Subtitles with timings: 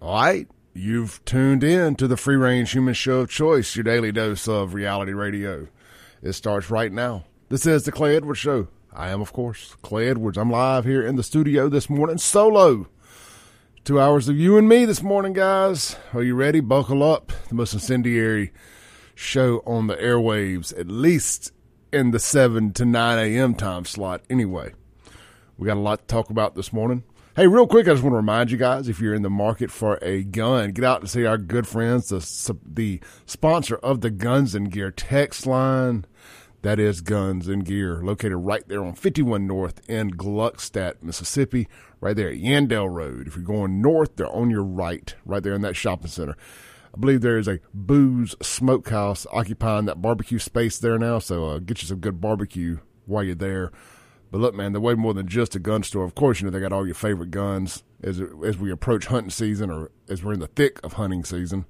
[0.00, 0.46] All right.
[0.74, 4.72] You've tuned in to the Free Range Human Show of Choice, your daily dose of
[4.72, 5.66] reality radio.
[6.22, 7.24] It starts right now.
[7.48, 8.68] This is the Clay Edwards Show.
[8.92, 10.38] I am, of course, Clay Edwards.
[10.38, 12.86] I'm live here in the studio this morning, solo.
[13.82, 15.96] Two hours of you and me this morning, guys.
[16.14, 16.60] Are you ready?
[16.60, 17.32] Buckle up.
[17.48, 18.52] The most incendiary
[19.16, 21.52] show on the airwaves, at least
[21.92, 23.54] in the 7 to 9 a.m.
[23.56, 24.74] time slot, anyway.
[25.56, 27.02] We got a lot to talk about this morning.
[27.38, 29.70] Hey, real quick, I just want to remind you guys if you're in the market
[29.70, 34.10] for a gun, get out and see our good friends, the, the sponsor of the
[34.10, 36.04] Guns and Gear text line.
[36.62, 41.68] That is Guns and Gear, located right there on 51 North in Gluckstadt, Mississippi,
[42.00, 43.28] right there at Yandell Road.
[43.28, 46.36] If you're going north, they're on your right, right there in that shopping center.
[46.92, 51.58] I believe there is a Booze Smokehouse occupying that barbecue space there now, so uh,
[51.60, 53.70] get you some good barbecue while you're there.
[54.30, 56.04] But look, man, they're way more than just a gun store.
[56.04, 59.30] Of course, you know they got all your favorite guns as as we approach hunting
[59.30, 61.64] season or as we're in the thick of hunting season.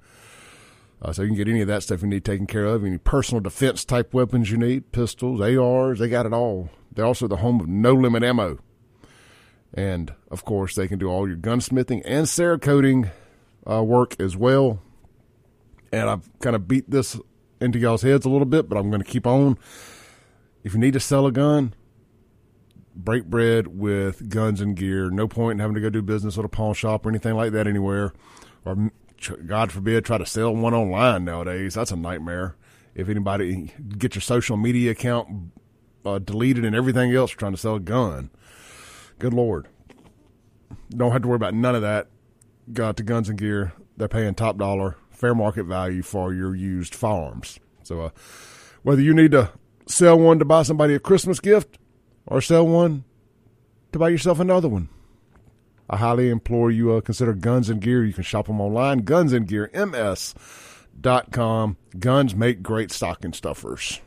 [1.01, 2.85] Uh, so you can get any of that stuff you need taken care of.
[2.85, 6.71] Any personal defense type weapons you need, pistols, ARs, they got it all.
[6.93, 8.59] They're also the home of no limit ammo.
[9.73, 13.11] And of course, they can do all your gunsmithing and cerakoting
[13.71, 14.81] uh, work as well.
[15.93, 17.19] And I've kind of beat this
[17.61, 19.59] into y'all's heads a little bit, but I'm going to keep on.
[20.65, 21.75] If you need to sell a gun,
[22.99, 25.09] break bread with guns and gear.
[25.09, 27.53] No point in having to go do business at a pawn shop or anything like
[27.53, 28.13] that anywhere.
[28.65, 28.91] Or,
[29.47, 31.75] God forbid, try to sell one online nowadays.
[31.75, 32.57] That's a nightmare.
[32.95, 35.53] If anybody get your social media account
[36.05, 38.31] uh, deleted and everything else trying to sell a gun,
[39.21, 39.69] good Lord.
[40.91, 42.09] Don't have to worry about none of that.
[42.73, 43.73] Got the guns and gear.
[43.97, 47.59] They're paying top dollar, fair market value for your used firearms.
[47.85, 48.11] So, uh,
[48.83, 49.53] whether you need to
[49.87, 51.79] sell one to buy somebody a Christmas gift
[52.29, 53.05] or sell one
[53.93, 54.89] to buy yourself another one.
[55.91, 58.05] I highly implore you uh, consider Guns and Gear.
[58.05, 60.37] You can shop them online, Guns and Gear MS.com.
[61.99, 64.01] Guns make great stocking stuffers.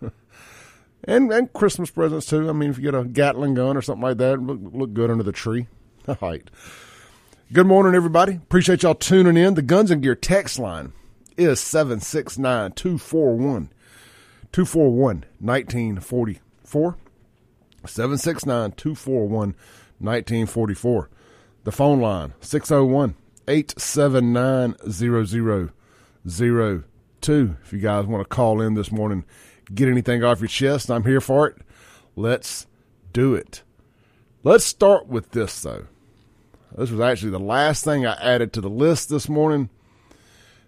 [1.04, 2.48] and and Christmas presents too.
[2.48, 5.10] I mean, if you get a Gatling gun or something like that, look, look good
[5.10, 5.68] under the tree.
[6.08, 6.48] All right.
[7.50, 8.34] Good morning, everybody.
[8.34, 9.54] Appreciate y'all tuning in.
[9.54, 10.92] The Guns and Gear text line
[11.38, 13.70] is 769 241
[14.52, 16.96] 241 1944.
[17.86, 19.54] 769 241
[19.98, 21.10] 1944.
[21.64, 23.14] The phone line 601
[23.48, 27.56] 879 0002.
[27.62, 29.24] If you guys want to call in this morning,
[29.72, 31.58] get anything off your chest, I'm here for it.
[32.16, 32.66] Let's
[33.12, 33.62] do it.
[34.42, 35.86] Let's start with this, though.
[36.76, 39.70] This was actually the last thing I added to the list this morning.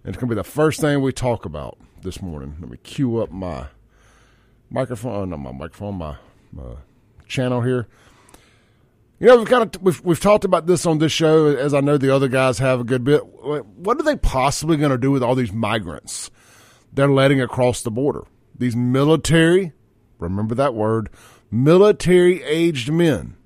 [0.05, 2.57] And it's going to be the first thing we talk about this morning.
[2.61, 3.67] Let me cue up my
[4.71, 5.31] microphone.
[5.31, 6.17] Not my microphone, my,
[6.53, 6.75] my
[7.27, 7.87] channel here.
[9.21, 11.81] You know, we've kind of we've we've talked about this on this show, as I
[11.81, 13.25] know the other guys have a good bit.
[13.25, 16.31] What are they possibly going to do with all these migrants
[16.93, 18.25] they're letting across the border?
[18.57, 19.73] These military,
[20.19, 21.11] remember that word,
[21.51, 23.37] military aged men.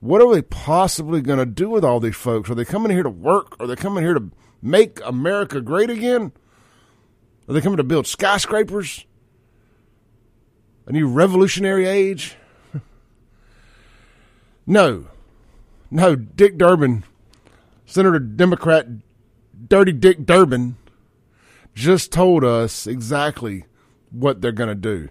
[0.00, 2.50] What are they possibly going to do with all these folks?
[2.50, 3.56] Are they coming here to work?
[3.58, 4.30] Are they coming here to
[4.62, 6.32] make America great again?
[7.48, 9.06] Are they coming to build skyscrapers?
[10.86, 12.36] A new revolutionary age?
[14.66, 15.06] No,
[15.92, 17.04] no, Dick Durbin,
[17.84, 18.88] Senator Democrat
[19.68, 20.76] Dirty Dick Durbin,
[21.72, 23.64] just told us exactly
[24.10, 25.08] what they're going to do.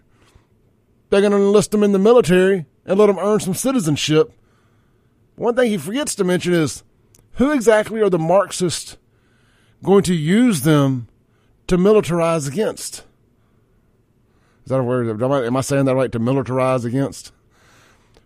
[1.10, 4.34] They're going to enlist them in the military and let them earn some citizenship.
[5.38, 6.84] One thing he forgets to mention is
[7.34, 8.98] who exactly are the Marxists
[9.84, 11.07] going to use them
[11.68, 13.04] to militarize against?
[14.66, 15.22] Is that a word?
[15.22, 16.12] Am I, am I saying that right?
[16.12, 17.31] To militarize against?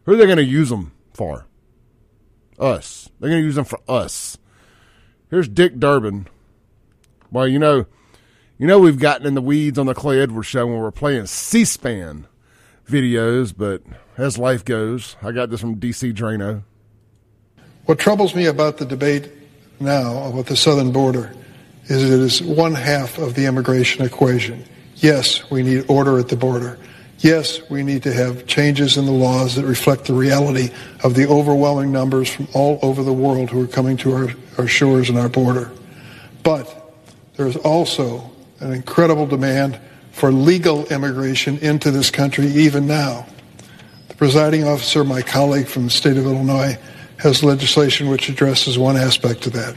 [0.06, 1.46] Who are they going to use them for?
[2.58, 3.10] Us.
[3.20, 4.38] They're going to use them for us.
[5.30, 6.28] Here's Dick Durbin.
[7.30, 7.88] Well, you know,
[8.58, 11.26] you know we've gotten in the weeds on the Clay Edwards show when we're playing
[11.26, 12.26] C-SPAN
[12.88, 13.84] videos, but
[14.18, 16.64] as life goes, I got this from DC Draino.
[17.84, 19.30] What troubles me about the debate
[19.82, 21.34] now about the southern border
[21.86, 24.64] is it is one half of the immigration equation.
[24.96, 26.80] Yes, we need order at the border.
[27.20, 30.70] Yes, we need to have changes in the laws that reflect the reality
[31.04, 34.68] of the overwhelming numbers from all over the world who are coming to our, our
[34.68, 35.70] shores and our border.
[36.44, 36.94] But
[37.36, 38.32] there is also
[38.62, 39.78] an incredible demand
[40.12, 43.26] for legal immigration into this country even now.
[44.08, 46.78] The presiding officer, my colleague from the state of Illinois,
[47.18, 49.76] has legislation which addresses one aspect of that.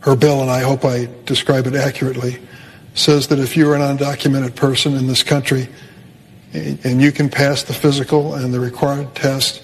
[0.00, 2.38] Her bill, and I hope I describe it accurately,
[2.94, 5.68] says that if you're an undocumented person in this country
[6.52, 9.62] and you can pass the physical and the required test,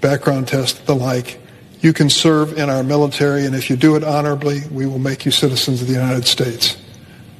[0.00, 1.40] background test, the like,
[1.80, 5.24] you can serve in our military, and if you do it honorably, we will make
[5.24, 6.76] you citizens of the United States.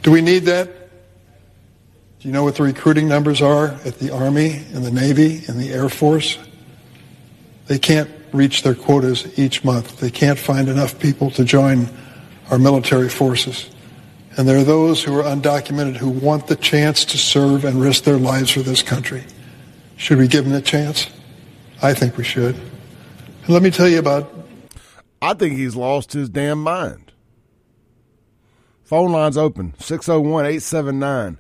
[0.03, 0.67] Do we need that?
[0.67, 5.61] Do you know what the recruiting numbers are at the Army and the Navy and
[5.61, 6.39] the Air Force?
[7.67, 9.99] They can't reach their quotas each month.
[10.01, 11.89] They can't find enough people to join
[12.51, 13.69] our military forces.
[14.37, 18.05] And there are those who are undocumented who want the chance to serve and risk
[18.05, 19.25] their lives for this country.
[19.97, 21.09] Should we give them the chance?
[21.83, 22.55] I think we should.
[22.55, 24.33] And let me tell you about.
[25.21, 27.13] I think he's lost his damn mind.
[28.83, 31.39] Phone lines open 601 879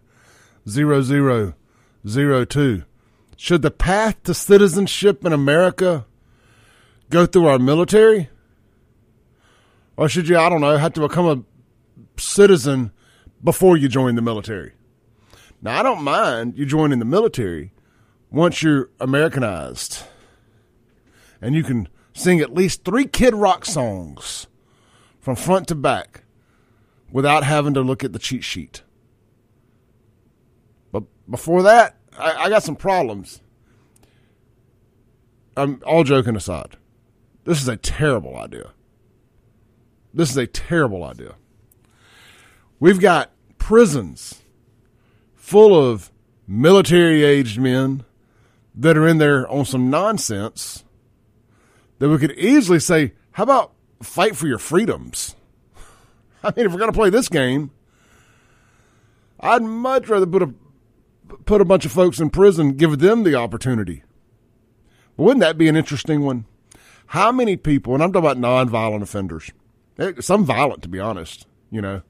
[0.68, 2.84] 0002.
[3.36, 6.06] Should the path to citizenship in America
[7.08, 8.28] go through our military?
[9.96, 11.42] Or should you, I don't know, have to become a
[12.20, 12.92] citizen
[13.42, 14.72] before you join the military?
[15.62, 17.72] Now, I don't mind you joining the military
[18.30, 20.04] once you're Americanized
[21.40, 24.46] and you can sing at least three Kid Rock songs
[25.20, 26.24] from front to back
[27.10, 28.82] without having to look at the cheat sheet.
[30.92, 33.40] But before that, I, I got some problems.
[35.56, 36.76] I'm all joking aside.
[37.44, 38.72] This is a terrible idea.
[40.12, 41.34] This is a terrible idea.
[42.80, 44.40] We've got prisons
[45.34, 46.10] full of
[46.48, 48.04] military aged men
[48.74, 50.84] that are in there on some nonsense
[51.98, 53.72] that we could easily say, how about
[54.02, 55.36] fight for your freedoms?
[56.42, 57.70] I mean, if we're going to play this game,
[59.38, 60.54] I'd much rather put a
[61.44, 64.02] put a bunch of folks in prison, give them the opportunity.
[65.16, 66.46] wouldn't that be an interesting one?
[67.06, 69.50] How many people, and I'm talking about nonviolent offenders,
[69.98, 72.02] eh, some violent to be honest, you know,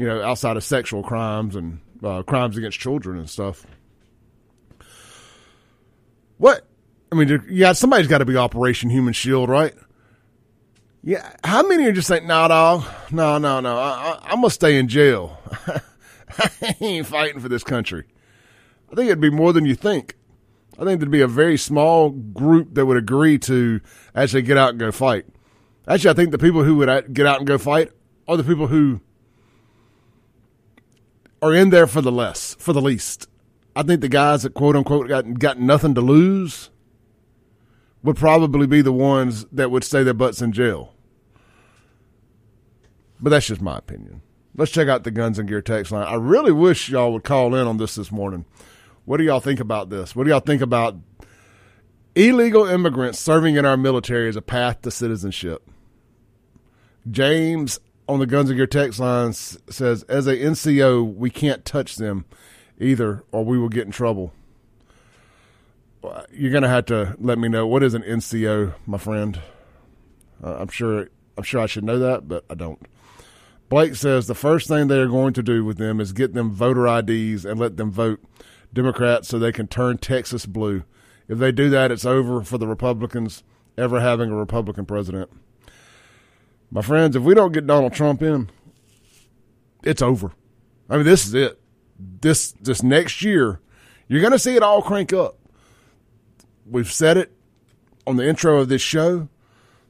[0.00, 3.66] you know, outside of sexual crimes and uh, crimes against children and stuff.
[6.38, 6.66] What?
[7.12, 9.74] I mean, yeah, somebody's got to be Operation Human Shield, right?
[11.02, 14.78] Yeah, how many are just like, nah, dog, no, no, no, I, I'm gonna stay
[14.78, 15.38] in jail.
[16.38, 18.04] I ain't fighting for this country.
[18.90, 20.16] I think it'd be more than you think.
[20.78, 23.82] I think there'd be a very small group that would agree to
[24.14, 25.26] actually get out and go fight.
[25.86, 27.92] Actually, I think the people who would get out and go fight
[28.26, 29.02] are the people who
[31.42, 33.28] are in there for the less, for the least.
[33.74, 36.70] I think the guys that quote unquote got got nothing to lose
[38.02, 40.94] would probably be the ones that would stay their butts in jail.
[43.20, 44.22] But that's just my opinion.
[44.56, 46.06] Let's check out the Guns and Gear text line.
[46.06, 48.44] I really wish y'all would call in on this this morning.
[49.04, 50.16] What do y'all think about this?
[50.16, 50.96] What do y'all think about
[52.14, 55.68] illegal immigrants serving in our military as a path to citizenship?
[57.10, 57.78] James
[58.10, 62.24] on the Guns and Gear text line says, as a NCO, we can't touch them
[62.80, 64.32] either, or we will get in trouble.
[66.32, 69.40] You're gonna have to let me know what is an NCO, my friend.
[70.42, 72.80] Uh, I'm sure I'm sure I should know that, but I don't.
[73.68, 76.50] Blake says the first thing they are going to do with them is get them
[76.50, 78.20] voter IDs and let them vote.
[78.72, 80.84] Democrats so they can turn Texas blue.
[81.28, 83.44] If they do that, it's over for the Republicans
[83.76, 85.30] ever having a Republican president.
[86.70, 88.48] My friends, if we don't get Donald Trump in,
[89.82, 90.32] it's over.
[90.88, 91.60] I mean, this is it.
[91.98, 93.60] This this next year,
[94.08, 95.38] you're going to see it all crank up.
[96.64, 97.32] We've said it
[98.06, 99.28] on the intro of this show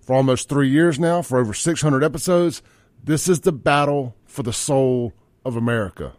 [0.01, 2.63] for almost three years now, for over 600 episodes.
[3.03, 5.13] This is the battle for the soul
[5.45, 6.15] of America.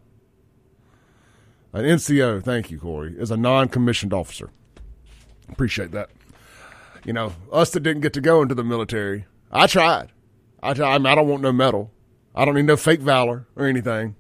[1.74, 4.50] An NCO, thank you, Corey, is a non commissioned officer.
[5.50, 6.10] Appreciate that.
[7.04, 10.12] You know, us that didn't get to go into the military, I tried.
[10.62, 11.92] I, I, I don't want no medal.
[12.36, 14.16] I don't need no fake valor or anything.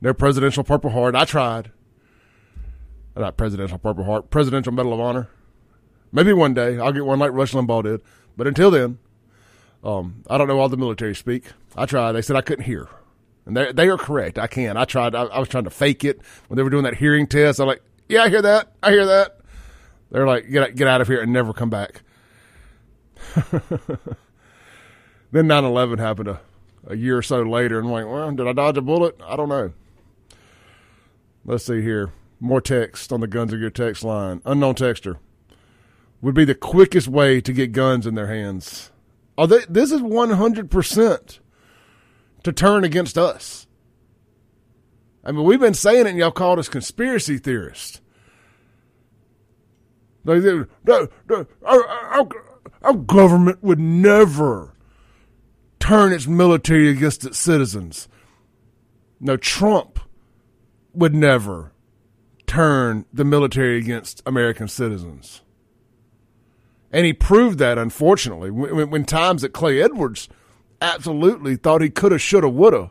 [0.00, 1.14] No presidential Purple Heart.
[1.14, 1.72] I tried.
[3.16, 5.28] not presidential Purple Heart, presidential Medal of Honor.
[6.12, 8.02] Maybe one day I'll get one like Rush Limbaugh did.
[8.36, 8.98] But until then,
[9.82, 11.44] um, I don't know all the military speak.
[11.76, 12.12] I tried.
[12.12, 12.88] They said I couldn't hear.
[13.44, 14.38] And they, they are correct.
[14.38, 14.76] I can.
[14.76, 15.14] I tried.
[15.14, 17.60] I, I was trying to fake it when they were doing that hearing test.
[17.60, 18.72] I'm like, yeah, I hear that.
[18.82, 19.40] I hear that.
[20.10, 22.02] They're like, get, get out of here and never come back.
[25.32, 26.40] then 9 11 happened a,
[26.86, 27.78] a year or so later.
[27.78, 29.20] And I'm like, well, did I dodge a bullet?
[29.24, 29.72] I don't know.
[31.44, 32.12] Let's see here.
[32.40, 34.42] More text on the Guns and Gear text line.
[34.44, 35.16] Unknown texter
[36.20, 38.90] would be the quickest way to get guns in their hands.
[39.36, 41.38] Oh, they, this is 100%
[42.42, 43.66] to turn against us.
[45.24, 48.00] I mean, we've been saying it, and y'all called us conspiracy theorists.
[50.26, 51.08] Our,
[51.64, 52.28] our,
[52.82, 54.74] our government would never
[55.88, 58.08] turn its military against its citizens.
[59.20, 59.98] No, Trump
[60.92, 61.72] would never
[62.46, 65.40] turn the military against American citizens.
[66.92, 70.28] And he proved that, unfortunately, when, when times that Clay Edwards
[70.82, 72.90] absolutely thought he could have, should have, would have.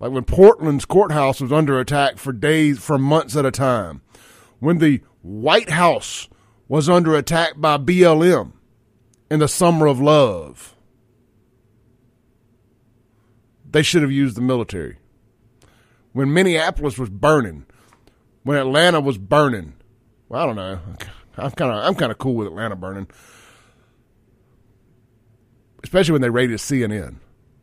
[0.00, 4.00] Like when Portland's courthouse was under attack for days, for months at a time.
[4.58, 6.30] When the White House
[6.66, 8.52] was under attack by BLM
[9.30, 10.73] in the summer of love.
[13.74, 14.98] They should have used the military.
[16.12, 17.66] When Minneapolis was burning,
[18.44, 19.74] when Atlanta was burning,
[20.28, 20.78] well, I don't know.
[21.36, 23.08] I'm kind of I'm kind of cool with Atlanta burning,
[25.82, 27.16] especially when they raided CNN.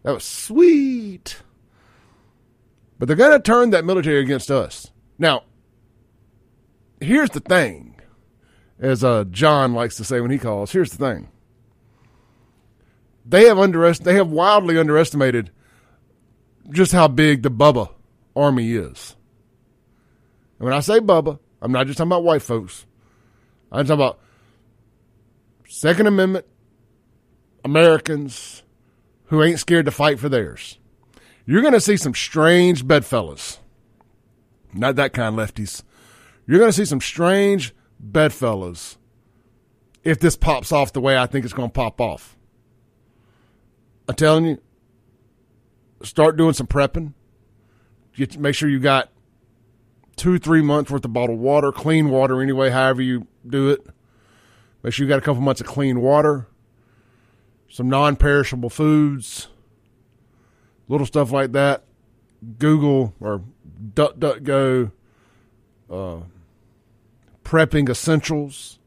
[0.04, 1.42] That was sweet.
[3.00, 4.92] But they're going to turn that military against us.
[5.18, 5.44] Now,
[7.00, 8.02] here's the thing,
[8.82, 10.74] as uh, John likes to say when he calls.
[10.74, 11.30] Here's the thing.
[13.26, 15.52] They have underest- They have wildly underestimated
[16.70, 17.90] just how big the Bubba
[18.36, 19.16] army is.
[20.60, 22.86] And when I say Bubba, I'm not just talking about white folks.
[23.72, 24.20] I'm talking about
[25.68, 26.46] Second Amendment
[27.64, 28.64] Americans
[29.26, 30.78] who ain't scared to fight for theirs.
[31.46, 33.60] You're going to see some strange bedfellows.
[34.74, 35.84] Not that kind, lefties.
[36.48, 38.98] You're going to see some strange bedfellows
[40.04, 42.38] if this pops off the way I think it's going to pop off.
[44.08, 44.62] I'm telling you,
[46.04, 47.14] start doing some prepping.
[48.16, 49.10] Get, make sure you got
[50.16, 53.86] two, three months worth of bottled water, clean water anyway, however you do it.
[54.84, 56.48] Make sure you got a couple months of clean water,
[57.70, 59.48] some non perishable foods,
[60.88, 61.84] little stuff like that.
[62.58, 63.44] Google or
[63.94, 64.92] DuckDuckGo,
[65.90, 66.18] uh,
[67.44, 68.80] prepping essentials.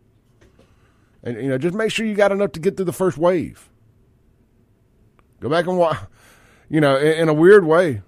[1.22, 3.70] And, you know, just make sure you got enough to get through the first wave.
[5.40, 5.98] Go back and watch,
[6.68, 8.02] you know, in, in a weird way.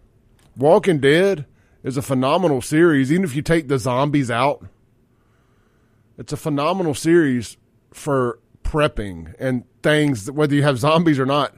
[0.57, 1.47] Walking Dead
[1.83, 4.67] is a phenomenal series, even if you take the zombies out.
[6.19, 7.57] It's a phenomenal series
[7.93, 11.55] for prepping and things, whether you have zombies or not.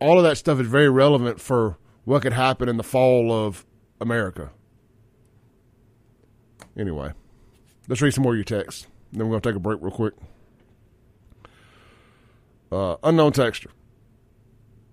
[0.00, 3.66] All of that stuff is very relevant for what could happen in the fall of
[4.00, 4.50] America.
[6.76, 7.12] Anyway,
[7.88, 8.86] let's read some more of your texts.
[9.12, 10.14] Then we're going to take a break real quick.
[12.70, 13.70] Uh, unknown texture.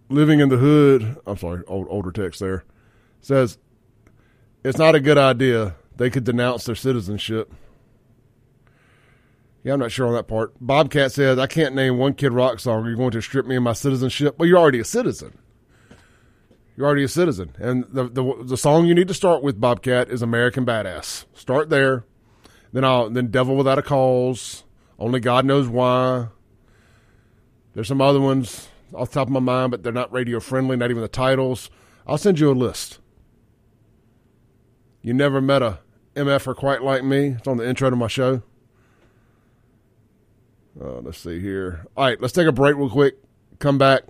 [0.10, 1.18] Living in the hood.
[1.26, 2.64] I'm sorry, old, older text there.
[3.22, 3.58] Says,
[4.64, 5.76] it's not a good idea.
[5.98, 7.52] They could denounce their citizenship.
[9.64, 10.54] Yeah, I'm not sure on that part.
[10.62, 12.86] Bobcat says, I can't name one Kid Rock song.
[12.86, 14.38] You're going to strip me of my citizenship?
[14.38, 15.38] Well, you're already a citizen.
[16.78, 17.54] You're already a citizen.
[17.58, 21.26] And the, the, the song you need to start with, Bobcat, is American Badass.
[21.34, 22.06] Start there.
[22.72, 24.64] Then I'll then Devil Without a Cause.
[25.00, 26.28] Only God Knows Why.
[27.74, 30.78] There's some other ones off the top of my mind, but they're not radio friendly,
[30.78, 31.70] not even the titles.
[32.06, 33.00] I'll send you a list.
[35.02, 35.80] You never met a
[36.16, 37.36] MFer quite like me.
[37.38, 38.42] It's on the intro to my show.
[40.80, 41.86] Uh, let's see here.
[41.96, 43.16] All right, let's take a break real quick.
[43.60, 44.04] Come back.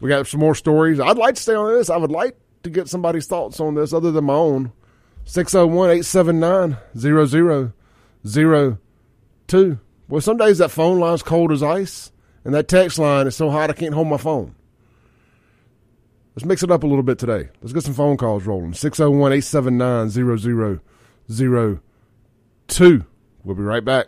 [0.00, 1.00] We got some more stories.
[1.00, 1.88] I'd like to stay on this.
[1.88, 4.72] I would like to get somebody's thoughts on this other than my own.
[5.24, 6.76] 601 879
[9.48, 9.78] 0002.
[10.08, 12.12] Well, some days that phone line's cold as ice,
[12.46, 14.54] and that text line is so hot I can't hold my phone.
[16.36, 17.48] Let's mix it up a little bit today.
[17.60, 18.72] Let's get some phone calls rolling.
[18.72, 20.10] 601 879
[21.28, 23.04] 0002.
[23.42, 24.06] We'll be right back.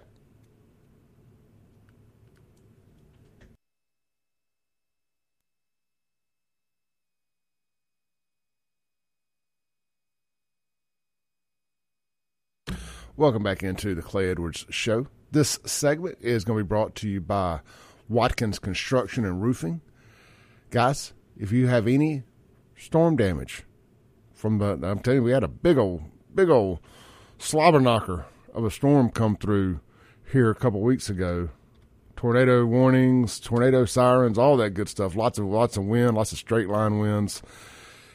[13.16, 15.08] Welcome back into the Clay Edwards Show.
[15.32, 17.62] This segment is going to be brought to you by
[18.08, 19.80] Watkins Construction and Roofing.
[20.70, 22.24] Guys, if you have any
[22.76, 23.64] storm damage
[24.32, 26.02] from the, I'm telling you, we had a big old,
[26.34, 26.80] big old
[27.38, 29.80] slobber knocker of a storm come through
[30.30, 31.50] here a couple weeks ago.
[32.16, 35.14] Tornado warnings, tornado sirens, all that good stuff.
[35.14, 37.42] Lots of lots of wind, lots of straight line winds.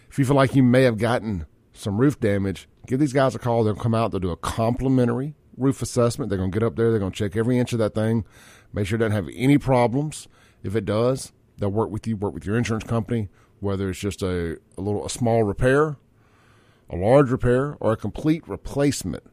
[0.10, 3.40] If you feel like you may have gotten some roof damage, give these guys a
[3.40, 3.64] call.
[3.64, 4.12] They'll come out.
[4.12, 6.30] They'll do a complimentary roof assessment.
[6.30, 6.92] They're going to get up there.
[6.92, 8.26] They're going to check every inch of that thing,
[8.74, 10.28] make sure it doesn't have any problems.
[10.64, 14.22] If it does, they'll work with you, work with your insurance company, whether it's just
[14.22, 15.98] a, a little a small repair,
[16.90, 19.24] a large repair, or a complete replacement.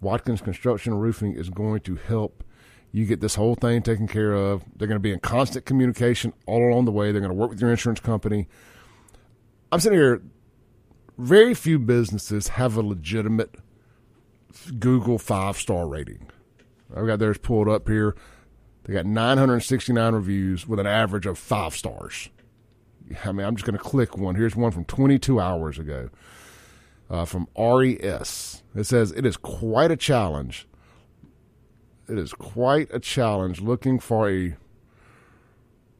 [0.00, 2.44] Watkins Construction Roofing is going to help
[2.92, 4.62] you get this whole thing taken care of.
[4.76, 7.10] They're going to be in constant communication all along the way.
[7.10, 8.46] They're going to work with your insurance company.
[9.72, 10.22] I'm sitting here.
[11.18, 13.56] Very few businesses have a legitimate
[14.78, 16.28] Google five star rating.
[16.94, 18.14] I've got theirs pulled up here.
[18.84, 22.28] They got 969 reviews with an average of five stars.
[23.24, 24.34] I mean, I'm just going to click one.
[24.34, 26.10] Here's one from 22 hours ago
[27.10, 28.62] uh, from RES.
[28.74, 30.66] It says, It is quite a challenge.
[32.08, 34.56] It is quite a challenge looking for a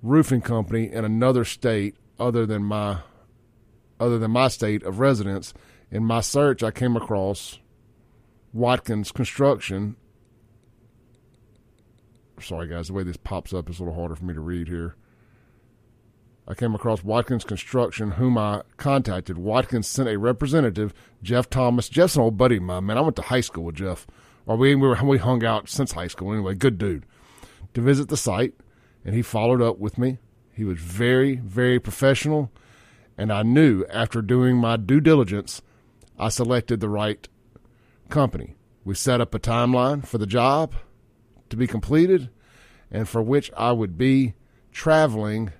[0.02, 2.98] roofing company in another state other than my
[3.98, 5.54] other than my state of residence.
[5.90, 7.58] In my search, I came across
[8.52, 9.96] Watkins Construction.
[12.44, 14.68] Sorry, guys, the way this pops up is a little harder for me to read
[14.68, 14.96] here.
[16.46, 19.38] I came across Watkins Construction, whom I contacted.
[19.38, 21.88] Watkins sent a representative, Jeff Thomas.
[21.88, 22.98] Jeff's an old buddy of mine, man.
[22.98, 24.06] I went to high school with Jeff.
[24.44, 26.54] Or we, we, were, we hung out since high school anyway.
[26.54, 27.06] Good dude.
[27.72, 28.52] To visit the site,
[29.06, 30.18] and he followed up with me.
[30.52, 32.52] He was very, very professional,
[33.16, 35.62] and I knew after doing my due diligence,
[36.18, 37.26] I selected the right
[38.10, 38.54] company.
[38.84, 40.74] We set up a timeline for the job
[41.50, 42.30] to be completed
[42.90, 44.34] and for which I would be
[44.72, 45.52] traveling.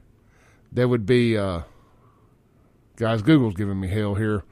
[0.73, 1.63] There would be, uh,
[2.97, 4.45] guys, Google's giving me hell here,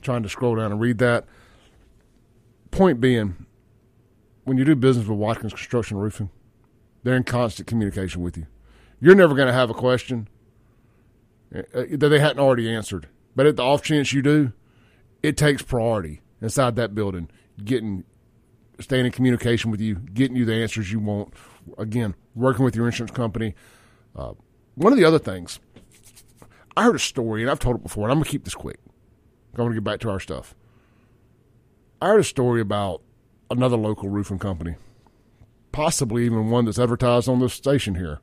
[0.00, 1.26] trying to scroll down and read that.
[2.70, 3.46] Point being,
[4.44, 6.30] when you do business with Watkins Construction Roofing,
[7.02, 8.46] they're in constant communication with you.
[9.00, 10.28] You're never going to have a question
[11.54, 13.08] uh, that they hadn't already answered.
[13.34, 14.52] But at the off chance you do,
[15.22, 17.28] it takes priority inside that building,
[17.62, 18.04] getting
[18.80, 21.32] staying in communication with you, getting you the answers you want.
[21.78, 23.54] Again, working with your insurance company.
[24.16, 24.32] Uh,
[24.74, 25.60] one of the other things,
[26.76, 28.54] I heard a story, and I've told it before, and I'm going to keep this
[28.54, 28.78] quick.
[29.52, 30.54] I'm going to get back to our stuff.
[32.00, 33.02] I heard a story about
[33.50, 34.76] another local roofing company,
[35.72, 38.20] possibly even one that's advertised on this station here.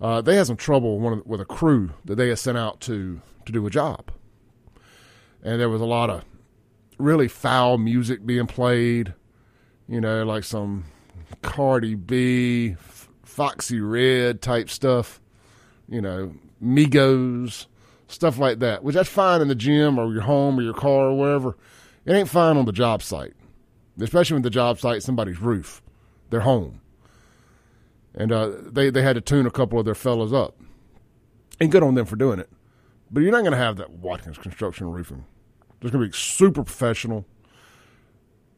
[0.00, 3.20] Uh, they had some trouble with, with a crew that they had sent out to
[3.44, 4.10] to do a job,
[5.42, 6.24] and there was a lot of
[6.98, 9.14] really foul music being played,
[9.88, 10.84] you know, like some
[11.42, 12.76] Cardi B,
[13.22, 15.20] Foxy Red type stuff,
[15.88, 17.66] you know, Migos,
[18.08, 21.08] stuff like that, which that's fine in the gym or your home or your car
[21.08, 21.56] or wherever.
[22.04, 23.34] It ain't fine on the job site,
[24.00, 25.82] especially when the job site somebody's roof,
[26.30, 26.80] their home.
[28.14, 30.56] And uh, they, they had to tune a couple of their fellas up.
[31.60, 32.50] And good on them for doing it.
[33.10, 35.24] But you're not going to have that Watkins Construction Roofing
[35.82, 37.26] they're going to be super professional.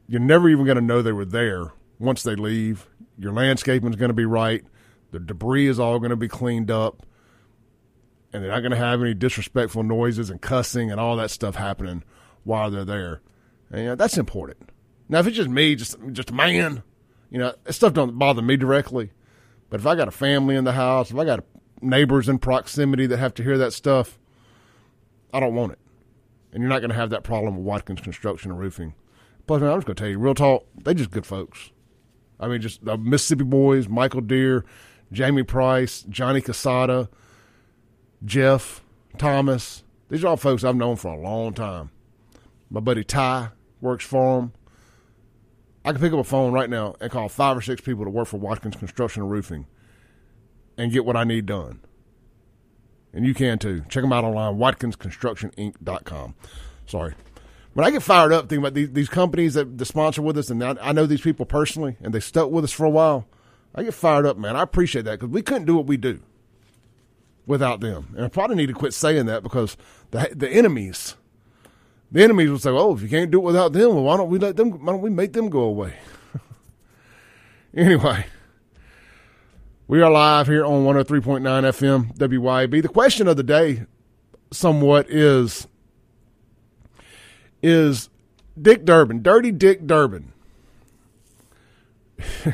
[0.07, 2.89] You're never even going to know they were there once they leave.
[3.19, 4.65] Your landscaping is going to be right.
[5.13, 7.07] The debris is all going to be cleaned up.
[8.33, 11.55] And they're not going to have any disrespectful noises and cussing and all that stuff
[11.55, 12.03] happening
[12.43, 13.21] while they're there.
[13.71, 14.71] And that's important.
[15.09, 16.83] Now, if it's just me, just just a man,
[17.31, 19.13] you know, stuff don't bother me directly.
[19.71, 21.45] But if I got a family in the house, if I got
[21.81, 24.19] neighbors in proximity that have to hear that stuff,
[25.33, 25.79] I don't want it
[26.55, 28.95] and you're not going to have that problem with Watkins Construction and Roofing.
[29.47, 31.71] Plus, man, I'm just going to tell you, real talk, they just good folks.
[32.41, 34.65] I mean, just the Mississippi boys, Michael Deere,
[35.13, 37.09] Jamie Price, Johnny Casada,
[38.25, 38.83] Jeff
[39.19, 39.85] Thomas.
[40.09, 41.91] These are all folks I've known for a long time.
[42.71, 44.53] My buddy Ty works for them.
[45.85, 48.11] I can pick up a phone right now and call five or six people to
[48.11, 49.67] work for Watkins Construction and Roofing
[50.79, 51.81] and get what I need done
[53.15, 53.83] and you can too.
[53.89, 56.35] Check them out online, watkinsconstructioninc.com.
[56.87, 57.15] Sorry.
[57.75, 60.63] When I get fired up thinking about these, these companies that, sponsor with us, and
[60.63, 63.27] I, I know these people personally, and they stuck with us for a while,
[63.75, 64.55] I get fired up, man.
[64.55, 66.21] I appreciate that because we couldn't do what we do
[67.47, 68.15] without them.
[68.17, 69.77] And I probably need to quit saying that because
[70.13, 71.17] the the enemies,
[72.13, 74.31] the enemies will say, "Oh, if you can't do it without them, well, why don't
[74.31, 74.71] we let them?
[74.85, 75.97] Why don't we make them go away?"
[77.77, 78.27] anyway,
[79.89, 82.83] we are live here on 103.9 FM WYB.
[82.83, 83.87] The question of the day,
[84.53, 85.67] somewhat, is
[87.65, 88.11] is
[88.61, 90.35] Dick Durbin, Dirty Dick Durbin,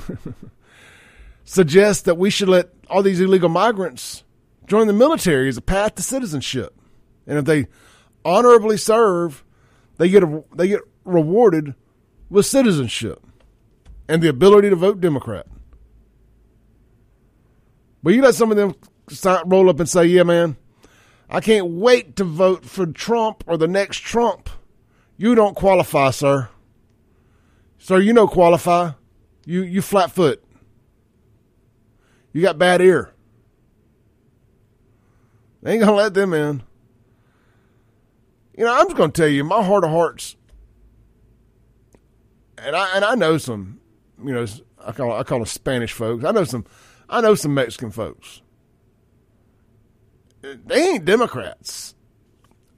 [1.44, 4.23] suggests that we should let all these illegal migrants
[4.66, 6.75] join the military as a path to citizenship,
[7.27, 7.66] and if they
[8.25, 9.42] honorably serve,
[9.99, 11.75] they get a, they get rewarded
[12.29, 13.20] with citizenship
[14.09, 15.46] and the ability to vote Democrat.
[18.01, 18.77] But you let some of them
[19.44, 20.57] roll up and say, yeah, man,
[21.29, 24.49] I can't wait to vote for Trump or the next Trump.
[25.20, 26.48] You don't qualify, sir.
[27.76, 28.92] Sir, you don't qualify.
[29.44, 30.42] You you flat foot.
[32.33, 33.12] You got bad ear.
[35.62, 36.62] They ain't gonna let them in.
[38.56, 40.37] You know, I'm just gonna tell you, my heart of hearts,
[42.56, 43.78] and I and I know some,
[44.24, 44.46] you know,
[44.83, 46.24] I call I call them Spanish folks.
[46.24, 46.64] I know some,
[47.11, 48.40] I know some Mexican folks.
[50.40, 51.94] They ain't Democrats.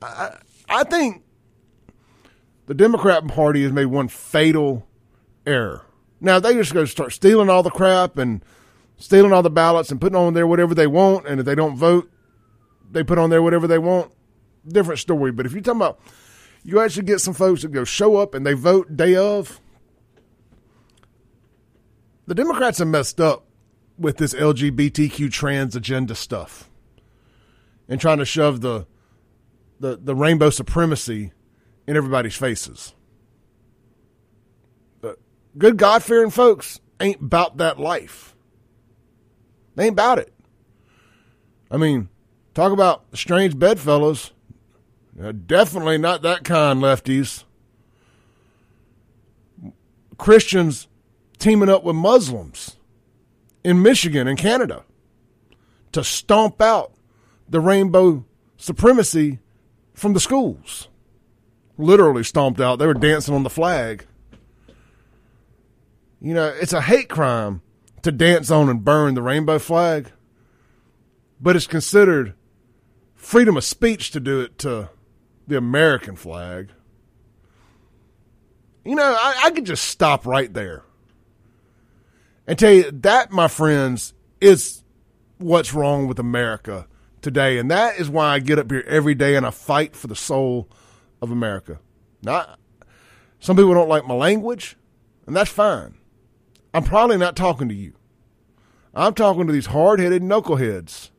[0.03, 1.23] I I think
[2.67, 4.87] the Democrat Party has made one fatal
[5.47, 5.85] error.
[6.21, 8.45] Now they just go start stealing all the crap and
[8.97, 11.77] stealing all the ballots and putting on there whatever they want, and if they don't
[11.77, 12.11] vote,
[12.91, 14.13] they put on there whatever they want.
[14.67, 15.33] Different story.
[15.33, 16.01] But if you're talking about
[16.65, 19.61] you actually get some folks that go show up and they vote day of,
[22.27, 23.47] the Democrats are messed up
[23.99, 26.71] with this LGBTQ trans agenda stuff
[27.89, 28.87] and trying to shove the
[29.81, 31.33] the, the rainbow supremacy
[31.87, 32.95] in everybody's faces.
[35.01, 35.19] But
[35.57, 38.35] good God fearing folks ain't about that life.
[39.75, 40.33] They ain't about it.
[41.71, 42.09] I mean,
[42.55, 44.33] talk about strange bedfellows.
[45.21, 47.45] Uh, definitely not that kind, lefties.
[50.19, 50.89] Christians
[51.39, 52.77] teaming up with Muslims
[53.65, 54.85] in Michigan and Canada
[55.93, 56.93] to stomp out
[57.49, 58.25] the rainbow
[58.57, 59.41] supremacy
[59.95, 60.89] from the schools.
[61.83, 62.79] Literally stomped out.
[62.79, 64.07] They were dancing on the flag.
[66.21, 67.63] You know, it's a hate crime
[68.03, 70.13] to dance on and burn the rainbow flag,
[71.41, 72.35] but it's considered
[73.17, 74.91] freedom of speech to do it to
[75.49, 76.71] the American flag.
[78.85, 80.85] You know, I, I could just stop right there
[82.47, 84.85] and tell you that, my friends, is
[85.39, 86.87] what's wrong with America
[87.21, 87.59] today.
[87.59, 90.17] And that is why I get up here every day and I fight for the
[90.17, 90.69] soul
[91.23, 91.79] of America.
[92.23, 92.57] Now,
[93.41, 94.77] some people don't like my language,
[95.27, 95.95] and that's fine.
[96.75, 97.95] I'm probably not talking to you.
[98.95, 101.11] I'm talking to these hard headed knuckleheads.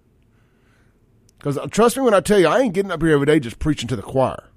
[1.38, 3.40] Because uh, trust me when I tell you, I ain't getting up here every day
[3.40, 4.50] just preaching to the choir.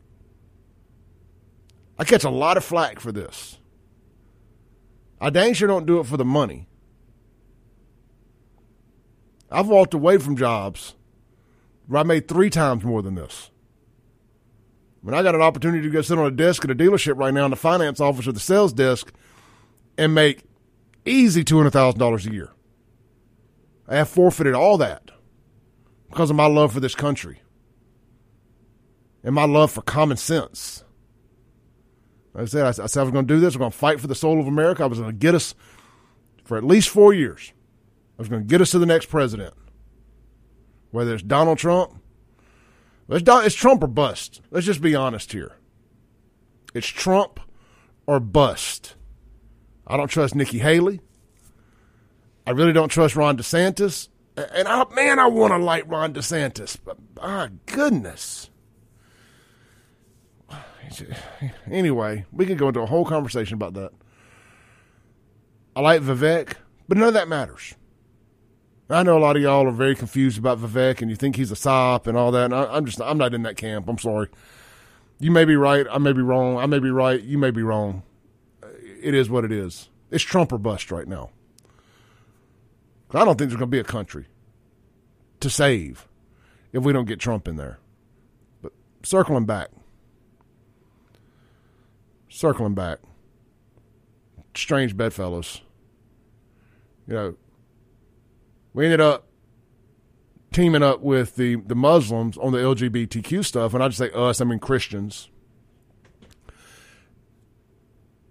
[1.99, 3.59] I catch a lot of flack for this.
[5.21, 6.69] I dang sure don't do it for the money.
[9.51, 10.95] I've walked away from jobs
[11.87, 13.51] where I made three times more than this.
[15.07, 17.33] When I got an opportunity to go sit on a desk at a dealership right
[17.33, 19.13] now in the finance office or the sales desk
[19.97, 20.43] and make
[21.05, 22.51] easy $200,000 a year.
[23.87, 25.13] I have forfeited all that
[26.11, 27.41] because of my love for this country
[29.23, 30.83] and my love for common sense.
[32.35, 33.55] Like I said, I, I said I was going to do this.
[33.55, 34.83] I'm going to fight for the soul of America.
[34.83, 35.55] I was going to get us
[36.43, 37.53] for at least four years.
[38.19, 39.55] I was going to get us to the next president
[40.91, 41.93] whether it's Donald Trump.
[43.09, 44.41] It's, Trump or bust.
[44.51, 45.53] Let's just be honest here.
[46.75, 47.41] It's Trump
[48.07, 48.97] or bust.
[49.87, 51.01] I don't trust Nikki Haley.
[52.47, 54.09] I really don't trust Ron DeSantis.
[54.37, 58.51] And I, man, I want to like Ron DeSantis, but my goodness.
[61.71, 63.91] Anyway, we could go into a whole conversation about that.
[65.75, 66.55] I like Vivek,
[66.89, 67.75] but none of that matters.
[68.89, 71.51] I know a lot of y'all are very confused about Vivek and you think he's
[71.51, 72.45] a sop and all that.
[72.47, 73.89] And I, am just, I'm not in that camp.
[73.89, 74.29] I'm sorry.
[75.19, 75.87] You may be right.
[75.91, 76.59] I may be wrong.
[76.59, 77.21] I may be right.
[77.21, 78.05] You may be wrong.
[79.01, 79.89] It is what it is.
[80.11, 81.31] It's Trump or bust right now.
[83.13, 84.27] I don't think there's going to be a country
[85.41, 86.07] to save
[86.73, 87.79] if we don't get Trump in there.
[88.63, 88.73] But
[89.03, 89.69] circling back,
[92.29, 92.99] circling back,
[94.55, 95.63] strange bedfellows.
[97.09, 97.37] You know,
[98.77, 99.27] we ended up
[100.53, 103.73] teaming up with the, the Muslims on the LGBTQ stuff.
[103.73, 105.31] And I just say us, I mean Christians.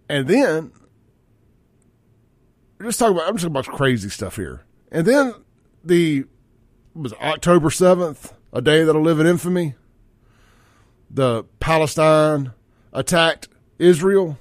[0.07, 0.71] And then
[2.79, 4.63] just talk about I'm just talking about crazy stuff here.
[4.91, 5.33] And then
[5.83, 6.25] the
[6.93, 9.73] was October seventh, a day that'll live in infamy.
[11.09, 12.51] The Palestine
[12.93, 13.47] attacked
[13.79, 14.37] Israel.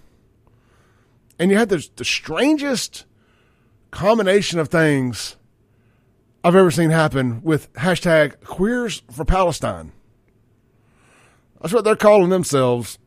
[1.39, 3.07] And you had the, the strangest
[3.91, 5.37] combination of things
[6.45, 9.93] I've ever seen happen with hashtag queers for Palestine.
[11.63, 12.99] That's what they're calling themselves.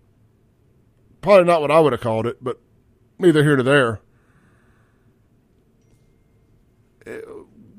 [1.22, 2.60] Probably not what I would have called it, but
[3.20, 4.00] neither here nor there.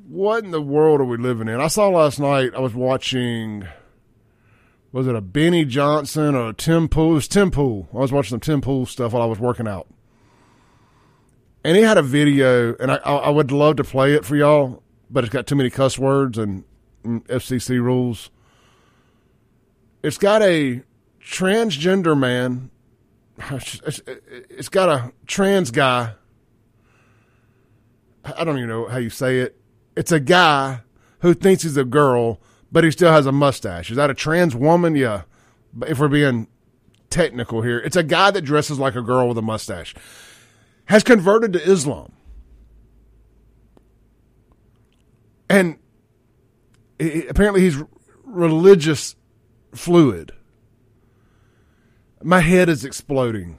[0.07, 1.61] What in the world are we living in?
[1.61, 3.67] I saw last night, I was watching
[4.93, 7.11] was it a Benny Johnson or a Tim Pool?
[7.11, 7.89] It was Tim Pool.
[7.93, 9.89] I was watching some Tim Pool stuff while I was working out.
[11.65, 14.83] And he had a video, and I, I would love to play it for y'all,
[15.11, 16.65] but it's got too many cuss words and
[17.05, 18.31] FCC rules.
[20.03, 20.83] It's got a
[21.23, 22.71] transgender man.
[24.51, 26.15] It's got a trans guy.
[28.25, 29.57] I don't even know how you say it.
[29.97, 30.81] It's a guy
[31.21, 32.41] who thinks he's a girl,
[32.71, 33.91] but he still has a mustache.
[33.91, 34.97] Is that a trans woman?
[34.97, 35.23] Yeah.
[35.87, 36.49] If we're being
[37.11, 39.95] technical here, it's a guy that dresses like a girl with a mustache.
[40.87, 42.13] Has converted to Islam.
[45.49, 45.79] And
[47.01, 47.83] apparently he's
[48.25, 49.17] religious
[49.75, 50.33] fluid.
[52.23, 53.59] My head is exploding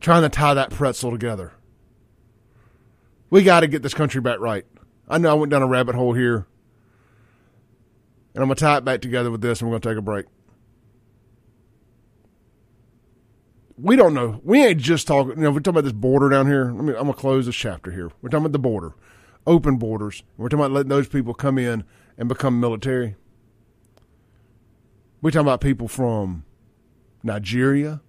[0.00, 1.52] trying to tie that pretzel together.
[3.30, 4.66] We got to get this country back right.
[5.08, 6.46] I know I went down a rabbit hole here.
[8.34, 9.98] And I'm going to tie it back together with this, and we're going to take
[9.98, 10.26] a break.
[13.76, 14.40] We don't know.
[14.42, 15.36] We ain't just talking.
[15.36, 16.68] You know, we're talking about this border down here.
[16.68, 18.10] I mean, I'm going to close this chapter here.
[18.22, 18.94] We're talking about the border,
[19.46, 20.22] open borders.
[20.36, 21.84] We're talking about letting those people come in
[22.18, 23.16] and become military.
[25.20, 26.44] We're talking about people from
[27.22, 28.00] Nigeria,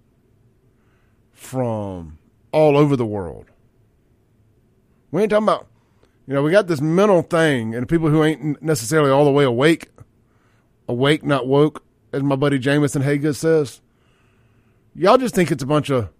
[1.32, 2.18] from
[2.52, 3.46] all over the world.
[5.10, 5.68] We ain't talking about,
[6.26, 9.44] you know, we got this mental thing, and people who ain't necessarily all the way
[9.44, 9.90] awake,
[10.88, 13.80] awake, not woke, as my buddy Jameson Haygood says.
[14.94, 16.10] Y'all just think it's a bunch of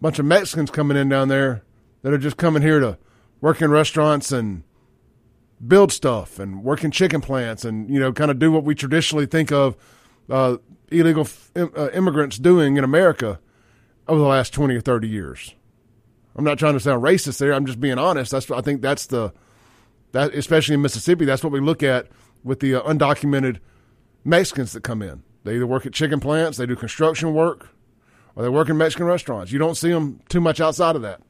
[0.00, 1.62] bunch of Mexicans coming in down there
[2.02, 2.98] that are just coming here to
[3.44, 4.62] work in restaurants and
[5.68, 8.74] build stuff and work in chicken plants and you know kind of do what we
[8.74, 9.76] traditionally think of
[10.30, 10.56] uh,
[10.90, 13.38] illegal uh, immigrants doing in America
[14.08, 15.54] over the last 20 or 30 years.
[16.34, 17.52] I'm not trying to sound racist there.
[17.52, 18.30] I'm just being honest.
[18.30, 19.30] That's I think that's the
[20.12, 22.08] that especially in Mississippi, that's what we look at
[22.44, 23.58] with the uh, undocumented
[24.24, 25.22] Mexicans that come in.
[25.44, 27.68] They either work at chicken plants, they do construction work,
[28.36, 29.52] or they work in Mexican restaurants.
[29.52, 31.20] You don't see them too much outside of that.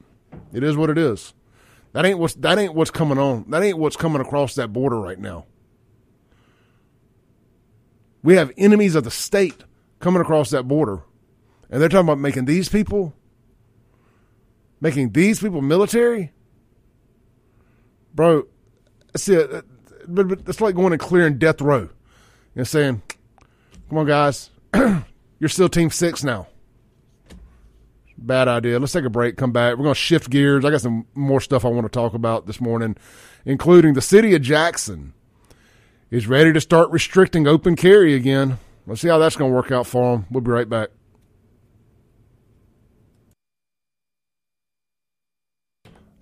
[0.53, 1.33] It is what it is.
[1.95, 3.45] That ain't what's that ain't what's coming on.
[3.51, 5.45] That ain't what's coming across that border right now.
[8.21, 9.63] We have enemies of the state
[10.01, 11.03] coming across that border,
[11.69, 13.13] and they're talking about making these people,
[14.81, 16.33] making these people military.
[18.13, 18.47] Bro,
[19.15, 19.61] see, uh,
[20.05, 21.87] but, but it's like going and clearing death row
[22.57, 23.03] and saying,
[23.87, 24.49] "Come on, guys,
[25.39, 26.47] you're still Team Six now."
[28.17, 28.79] Bad idea.
[28.79, 29.37] Let's take a break.
[29.37, 29.77] Come back.
[29.77, 30.63] We're going to shift gears.
[30.63, 32.95] I got some more stuff I want to talk about this morning,
[33.43, 35.13] including the city of Jackson
[36.11, 38.57] is ready to start restricting open carry again.
[38.87, 40.27] Let's see how that's going to work out for them.
[40.29, 40.89] We'll be right back.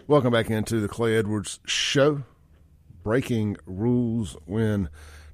[0.07, 2.23] Welcome back into the Clay Edwards Show.
[3.03, 4.89] Breaking rules when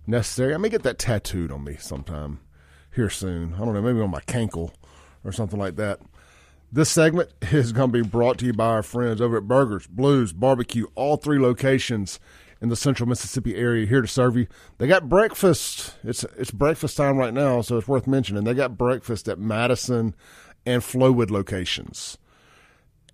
[0.05, 0.53] necessary.
[0.53, 2.39] I may get that tattooed on me sometime
[2.93, 3.53] here soon.
[3.53, 4.73] I don't know, maybe on my cankle
[5.23, 5.99] or something like that.
[6.71, 9.87] This segment is going to be brought to you by our friends over at Burgers,
[9.87, 12.19] Blues, Barbecue, all three locations
[12.61, 14.45] in the central Mississippi area here to serve you.
[14.77, 15.95] They got breakfast.
[16.03, 18.43] It's it's breakfast time right now, so it's worth mentioning.
[18.43, 20.13] They got breakfast at Madison
[20.65, 22.17] and Flowood locations.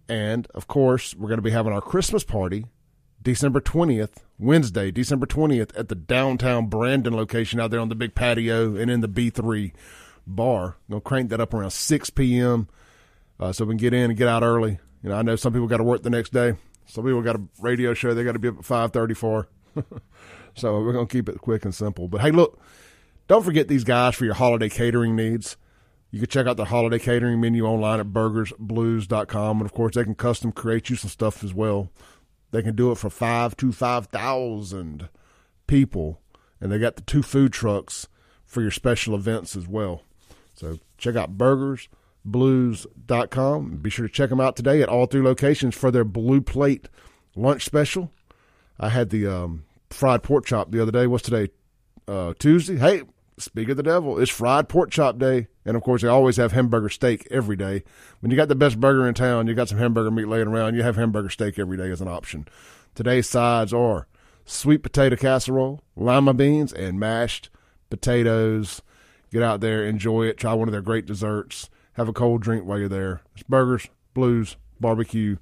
[0.10, 2.66] And of course, we're going to be having our Christmas party
[3.22, 8.16] December 20th, Wednesday, December 20th at the downtown Brandon location out there on the big
[8.16, 9.72] patio and in the B3
[10.28, 10.66] bar.
[10.66, 12.68] I'm Going to crank that up around 6 p.m.
[13.40, 14.80] Uh, so we can get in and get out early.
[15.04, 16.56] You know, I know some people got to work the next day.
[16.86, 19.48] Some people got a radio show they got to be up at five thirty for.
[20.56, 22.08] so we're gonna keep it quick and simple.
[22.08, 22.60] But hey, look,
[23.28, 25.58] don't forget these guys for your holiday catering needs.
[26.12, 29.58] You can check out the holiday catering menu online at burgersblues.com.
[29.58, 31.92] And of course, they can custom create you some stuff as well.
[32.52, 35.10] They can do it for five to 5,000
[35.68, 36.22] people.
[36.62, 38.08] And they got the two food trucks
[38.46, 40.04] for your special events as well.
[40.54, 41.90] So check out burgers
[42.26, 43.78] blues.com.
[43.78, 46.90] Be sure to check them out today at all three locations for their blue plate
[47.36, 48.12] lunch special.
[48.80, 51.08] I had the um, fried pork chop the other day.
[51.08, 51.52] What's today?
[52.08, 52.78] Uh, Tuesday.
[52.78, 53.04] Hey,
[53.38, 55.48] speak of the devil, it's fried pork chop day.
[55.66, 57.84] And of course, they always have hamburger steak every day.
[58.20, 60.76] When you got the best burger in town, you got some hamburger meat laying around,
[60.76, 62.48] you have hamburger steak every day as an option.
[62.94, 64.08] Today's sides are
[64.46, 67.50] sweet potato casserole, lima beans, and mashed
[67.90, 68.82] potatoes.
[69.32, 72.66] Get out there, enjoy it, try one of their great desserts have a cold drink
[72.66, 73.22] while you're there.
[73.34, 75.38] It's burgers, blues, barbecue,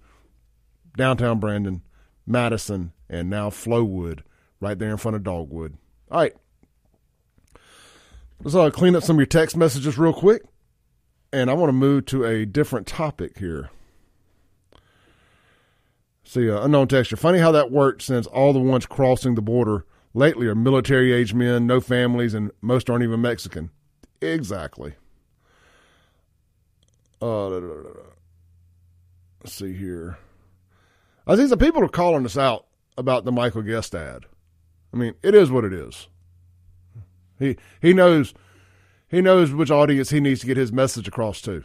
[0.95, 1.81] downtown Brandon,
[2.25, 4.21] Madison, and now Flowood,
[4.59, 5.77] right there in front of Dogwood.
[6.11, 6.33] All right.
[8.43, 10.43] Let's uh, clean up some of your text messages real quick.
[11.31, 13.71] And I want to move to a different topic here.
[16.23, 17.15] See, uh, unknown texture.
[17.15, 21.33] Funny how that works since all the ones crossing the border lately are military age
[21.33, 23.71] men, no families, and most aren't even Mexican.
[24.21, 24.93] Exactly.
[27.23, 27.61] Uh,
[29.41, 30.17] let's see here.
[31.25, 32.65] I think some people are calling us out
[32.97, 34.25] about the Michael Guest ad.
[34.93, 36.09] I mean, it is what it is.
[37.39, 38.33] He he knows
[39.07, 41.63] he knows which audience he needs to get his message across to.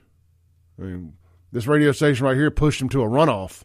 [0.78, 1.14] I mean,
[1.50, 3.64] this radio station right here pushed him to a runoff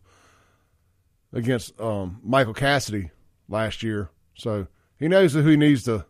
[1.31, 3.11] against um, Michael Cassidy
[3.47, 4.65] last year, so
[4.97, 6.07] he knows who he needs to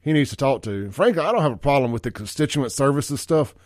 [0.00, 0.70] he needs to talk to.
[0.70, 3.56] And frankly, I don't have a problem with the constituent services stuff.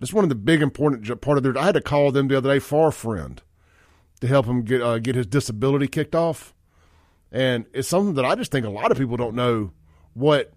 [0.00, 1.56] It's one of the big important part of their.
[1.56, 3.42] I had to call them the other day for a friend
[4.20, 6.54] to help him get uh, get his disability kicked off,
[7.32, 9.72] and it's something that I just think a lot of people don't know
[10.14, 10.52] what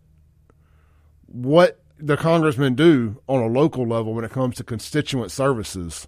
[1.25, 6.07] what the congressmen do on a local level when it comes to constituent services.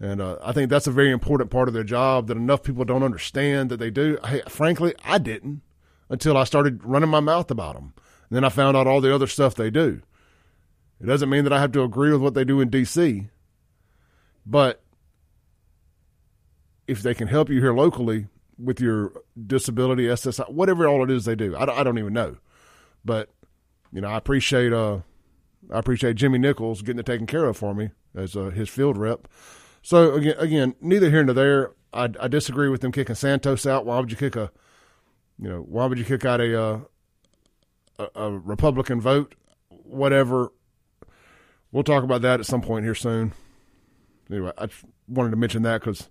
[0.00, 2.84] And uh, I think that's a very important part of their job that enough people
[2.84, 4.18] don't understand that they do.
[4.24, 5.62] Hey, frankly, I didn't
[6.08, 7.94] until I started running my mouth about them.
[8.28, 10.02] And then I found out all the other stuff they do.
[11.02, 13.26] It doesn't mean that I have to agree with what they do in D.C.,
[14.46, 14.82] but
[16.86, 18.26] if they can help you here locally
[18.58, 19.12] with your
[19.46, 22.36] disability, SSI, whatever all it is they do, I don't, I don't even know.
[23.04, 23.30] But
[23.92, 25.00] you know, I appreciate uh,
[25.70, 28.96] I appreciate Jimmy Nichols getting it taken care of for me as uh, his field
[28.96, 29.28] rep.
[29.82, 31.72] So again, again, neither here nor there.
[31.92, 33.84] I, I disagree with them kicking Santos out.
[33.84, 34.50] Why would you kick a,
[35.38, 36.80] you know, why would you kick out a uh,
[37.98, 39.34] a, a Republican vote?
[39.68, 40.52] Whatever.
[41.72, 43.32] We'll talk about that at some point here soon.
[44.30, 44.68] Anyway, I
[45.08, 46.08] wanted to mention that because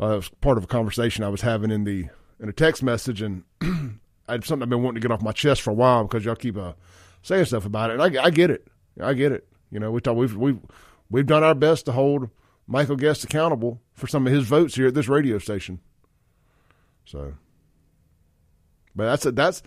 [0.00, 2.82] uh, it was part of a conversation I was having in the in a text
[2.82, 3.44] message, and
[4.28, 6.36] it's something I've been wanting to get off my chest for a while because y'all
[6.36, 6.74] keep uh,
[7.22, 8.00] saying stuff about it.
[8.00, 8.68] And I, I get it.
[9.00, 9.48] I get it.
[9.70, 10.60] You know, we talk, we've we've
[11.10, 12.28] we've done our best to hold
[12.66, 15.80] Michael Guest accountable for some of his votes here at this radio station.
[17.04, 17.34] So,
[18.94, 19.62] but that's a, that's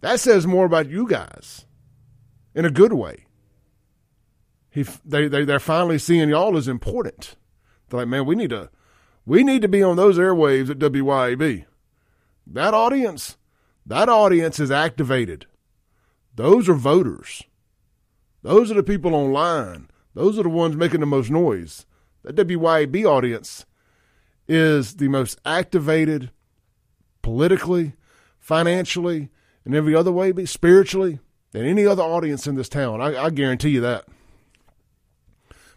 [0.00, 1.66] that says more about you guys
[2.54, 3.26] in a good way.
[4.74, 7.36] He they they they're finally seeing y'all as important.
[7.88, 8.70] They're like, man, we need to
[9.24, 11.64] we need to be on those airwaves at WYAB.
[12.48, 13.36] That audience
[13.86, 15.46] that audience is activated.
[16.34, 17.44] Those are voters.
[18.42, 19.90] Those are the people online.
[20.14, 21.86] Those are the ones making the most noise.
[22.24, 23.66] That WYAB audience
[24.48, 26.32] is the most activated
[27.22, 27.92] politically,
[28.40, 29.30] financially,
[29.64, 31.20] and every other way, spiritually,
[31.52, 33.00] than any other audience in this town.
[33.00, 34.06] I, I guarantee you that.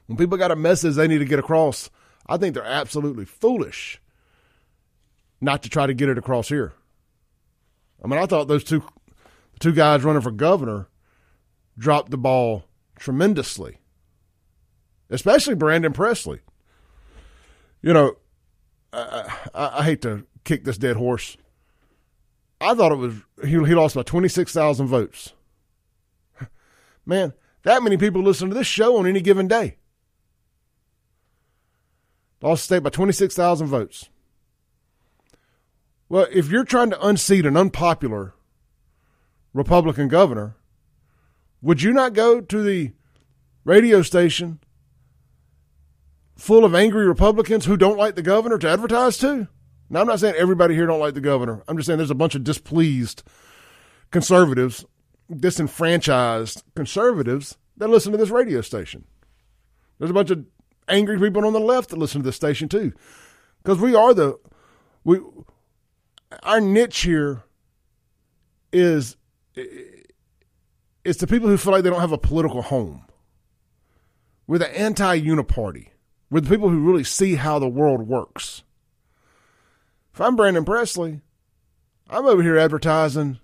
[0.07, 1.89] When people got a message they need to get across,
[2.27, 4.01] I think they're absolutely foolish
[5.39, 6.73] not to try to get it across here.
[8.03, 8.83] I mean, I thought those two
[9.59, 10.87] two guys running for governor
[11.77, 12.65] dropped the ball
[12.97, 13.79] tremendously,
[15.09, 16.39] especially Brandon Presley.
[17.81, 18.15] You know,
[18.93, 21.37] I, I, I hate to kick this dead horse.
[22.59, 25.33] I thought it was he, he lost by twenty six thousand votes.
[27.05, 29.77] Man, that many people listen to this show on any given day.
[32.41, 34.09] Lost the state by twenty six thousand votes.
[36.09, 38.33] Well, if you're trying to unseat an unpopular
[39.53, 40.55] Republican governor,
[41.61, 42.93] would you not go to the
[43.65, 44.59] radio station
[46.35, 49.47] full of angry Republicans who don't like the governor to advertise to?
[49.89, 51.63] Now, I'm not saying everybody here don't like the governor.
[51.67, 53.23] I'm just saying there's a bunch of displeased
[54.11, 54.85] conservatives,
[55.35, 59.05] disenfranchised conservatives that listen to this radio station.
[59.97, 60.45] There's a bunch of
[60.87, 62.93] angry people on the left that listen to this station too,
[63.63, 64.37] because we are the
[65.03, 65.19] we
[66.43, 67.43] our niche here
[68.71, 69.15] is
[71.03, 73.05] it's the people who feel like they don't have a political home.
[74.45, 75.89] We're the anti-uniparty.
[76.29, 78.63] We're the people who really see how the world works.
[80.13, 81.21] If I'm Brandon Presley,
[82.09, 83.39] I'm over here advertising,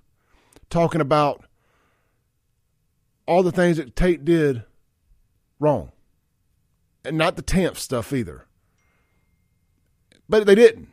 [0.69, 1.45] talking about
[3.25, 4.63] all the things that Tate did
[5.59, 5.91] wrong.
[7.05, 8.45] And not the TANF stuff either.
[10.29, 10.87] But they didn't.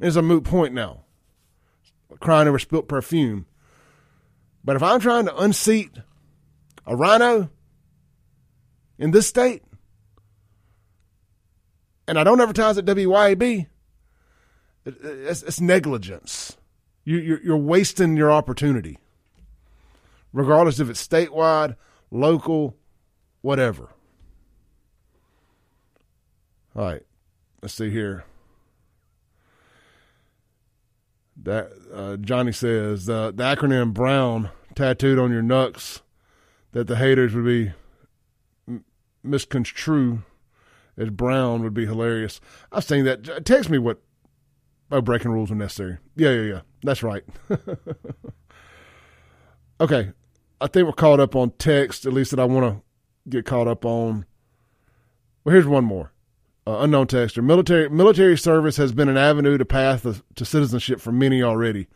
[0.00, 1.04] It's a moot point now
[2.20, 3.46] crying over spilt perfume.
[4.64, 5.90] But if I'm trying to unseat
[6.86, 7.50] a RINO
[8.98, 9.62] in this state,
[12.06, 13.66] and I don't advertise at WYAB,
[14.86, 16.56] it's, it's negligence.
[17.04, 18.98] You, you're, you're wasting your opportunity,
[20.32, 21.76] regardless if it's statewide,
[22.10, 22.76] local,
[23.42, 23.90] whatever.
[26.76, 27.02] All right,
[27.62, 28.24] let's see here.
[31.40, 36.02] That uh, Johnny says the, the acronym Brown tattooed on your nuts
[36.72, 37.72] that the haters would be
[38.66, 38.84] m-
[39.22, 40.22] misconstrue
[40.96, 42.40] as Brown would be hilarious.
[42.72, 43.46] I've seen that.
[43.46, 44.00] Text me what.
[44.90, 45.98] Oh, breaking rules are necessary.
[46.16, 46.60] Yeah, yeah, yeah.
[46.82, 47.22] That's right.
[49.80, 50.12] okay.
[50.60, 52.82] I think we're caught up on text, at least that I want to
[53.28, 54.24] get caught up on.
[55.44, 56.12] Well, here's one more.
[56.68, 57.42] Uh, unknown texter.
[57.42, 61.86] Military military service has been an avenue to path to citizenship for many already.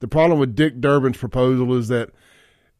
[0.00, 2.10] The problem with Dick Durbin's proposal is that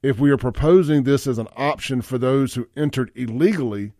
[0.03, 3.95] if we are proposing this as an option for those who entered illegally,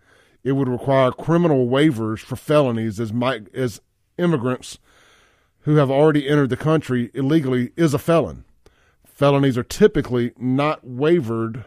[0.45, 3.81] it would require criminal waivers for felonies as my, as
[4.19, 4.79] immigrants
[5.61, 8.45] who have already entered the country illegally is a felon.
[9.07, 11.65] Felonies are typically not wavered.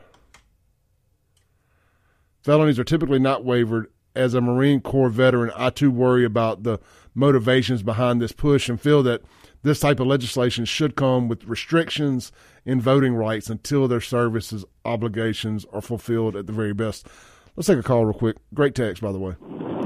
[2.43, 3.87] Felonies are typically not wavered.
[4.15, 6.79] As a Marine Corps veteran, I too worry about the
[7.13, 9.21] motivations behind this push and feel that
[9.63, 12.31] this type of legislation should come with restrictions
[12.65, 17.07] in voting rights until their services obligations are fulfilled at the very best.
[17.55, 18.37] Let's take a call real quick.
[18.53, 19.35] Great text, by the way.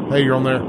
[0.09, 0.59] Hey, you're on there.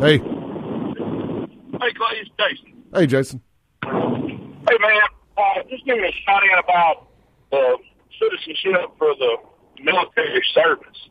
[0.00, 0.18] Hey.
[0.18, 2.82] Hey, Clay, it's Jason.
[2.92, 3.40] Hey, Jason.
[3.82, 5.00] Hey, man,
[5.36, 7.06] uh, just give me a shout out about
[7.50, 7.76] the
[8.18, 9.36] citizenship for the
[9.82, 11.08] military service.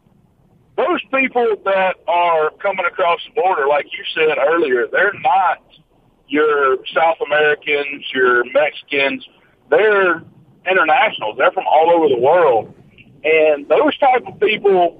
[0.75, 5.61] Those people that are coming across the border, like you said earlier, they're not
[6.27, 9.27] your South Americans, your Mexicans.
[9.69, 10.23] They're
[10.69, 11.35] internationals.
[11.37, 12.73] They're from all over the world.
[13.23, 14.99] And those type of people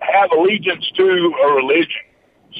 [0.00, 2.04] have allegiance to a religion.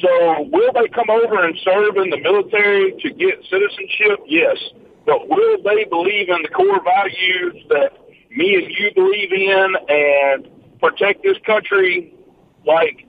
[0.01, 4.25] So will they come over and serve in the military to get citizenship?
[4.25, 4.57] Yes.
[5.05, 7.91] But will they believe in the core values that
[8.35, 12.13] me and you believe in and protect this country
[12.65, 13.07] like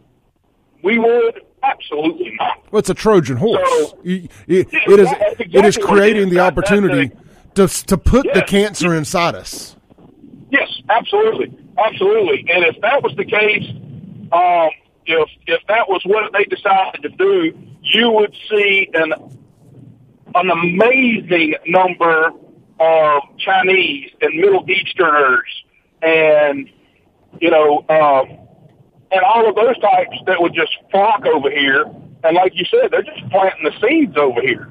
[0.83, 1.43] we would?
[1.63, 2.61] Absolutely not.
[2.73, 3.69] Well, it's a Trojan horse.
[3.69, 7.15] So, it, it, yeah, it is exactly it is creating the opportunity
[7.55, 8.35] to to put yes.
[8.35, 9.77] the cancer inside us.
[10.51, 12.45] Yes, absolutely, absolutely.
[12.53, 13.69] And if that was the case,
[14.33, 14.71] um,
[15.07, 19.13] if if that was what they decided to do, you would see an
[20.35, 22.33] an amazing number
[22.83, 25.49] of Chinese and Middle Easterners
[26.03, 26.69] and
[27.41, 28.39] you know um,
[29.13, 31.85] and all of those types that would just flock over here.
[32.25, 34.69] And like you said, they're just planting the seeds over here.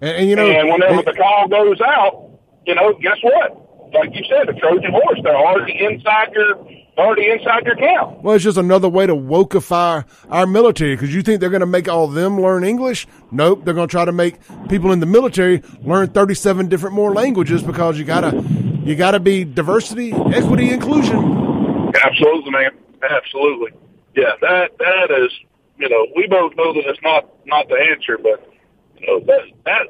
[0.00, 2.30] And, and you know, and whenever and, the call goes out,
[2.66, 3.92] you know, guess what?
[3.94, 5.20] Like you said, the Trojan horse.
[5.22, 6.56] They're already inside your
[6.98, 8.22] already inside your camp.
[8.22, 11.66] Well, it's just another way to wokeify our military because you think they're going to
[11.66, 13.06] make all of them learn English?
[13.30, 14.36] Nope, they're going to try to make
[14.68, 18.44] people in the military learn 37 different more languages because you gotta
[18.84, 21.92] you gotta be diversity, equity, inclusion.
[22.02, 22.70] Absolutely, man.
[23.02, 23.72] Absolutely.
[24.14, 25.30] Yeah, that that is
[25.78, 28.52] you know we both know that it's not not the answer, but
[28.98, 29.86] you know that that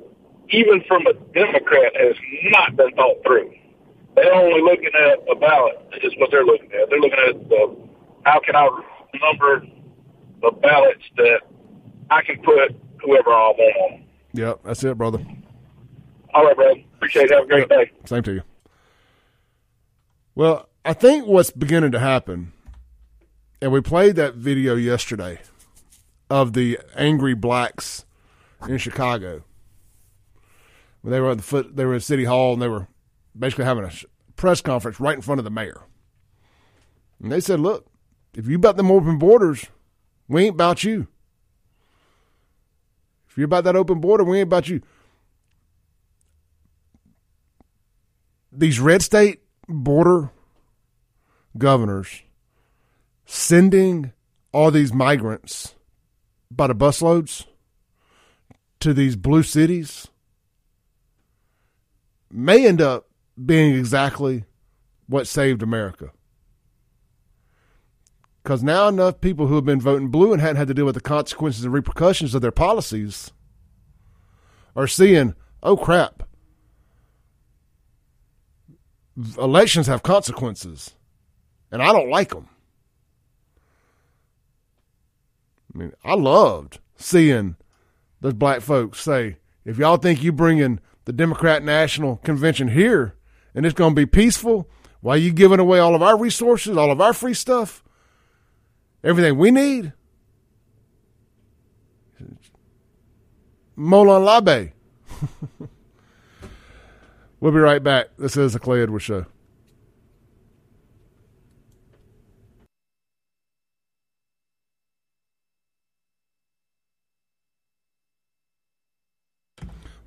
[0.50, 2.16] even from a Democrat has
[2.50, 3.52] not been thought through.
[4.14, 6.90] They're only looking at a ballot is what they're looking at.
[6.90, 7.76] They're looking at the,
[8.24, 8.68] how can I
[9.20, 9.66] number
[10.40, 11.40] the ballots that
[12.10, 14.04] I can put whoever I want on.
[14.34, 15.24] Yep, that's it, brother.
[16.34, 16.80] All right, brother.
[16.96, 17.32] Appreciate it.
[17.32, 17.90] Have a great day.
[18.04, 18.42] Same to you.
[20.34, 22.52] Well, I think what's beginning to happen,
[23.60, 25.40] and we played that video yesterday
[26.30, 28.06] of the angry blacks
[28.66, 29.44] in Chicago.
[31.02, 32.88] When they were at the foot, they were at City Hall, and they were
[33.38, 33.92] basically having a
[34.36, 35.82] press conference right in front of the mayor.
[37.22, 37.86] And they said, look,
[38.34, 39.66] if you about them open borders,
[40.28, 41.08] we ain't about you.
[43.28, 44.82] If you're about that open border, we ain't about you.
[48.50, 50.30] These red state border
[51.56, 52.22] governors
[53.24, 54.12] sending
[54.52, 55.74] all these migrants
[56.50, 57.46] by the busloads
[58.80, 60.08] to these blue cities
[62.30, 63.08] may end up
[63.44, 64.44] being exactly
[65.06, 66.10] what saved America.
[68.42, 70.96] Because now enough people who have been voting blue and hadn't had to deal with
[70.96, 73.30] the consequences and repercussions of their policies
[74.74, 76.24] are seeing, oh crap,
[79.38, 80.94] elections have consequences,
[81.70, 82.48] and I don't like them.
[85.74, 87.56] I mean, I loved seeing
[88.20, 93.14] those black folks say, if y'all think you bringing the Democrat National Convention here
[93.54, 94.68] and it's going to be peaceful
[95.00, 97.82] while you giving away all of our resources, all of our free stuff,
[99.02, 99.92] everything we need.
[103.76, 104.72] Molon Labe.
[107.40, 108.08] we'll be right back.
[108.18, 109.26] This is the Clay Edwards Show.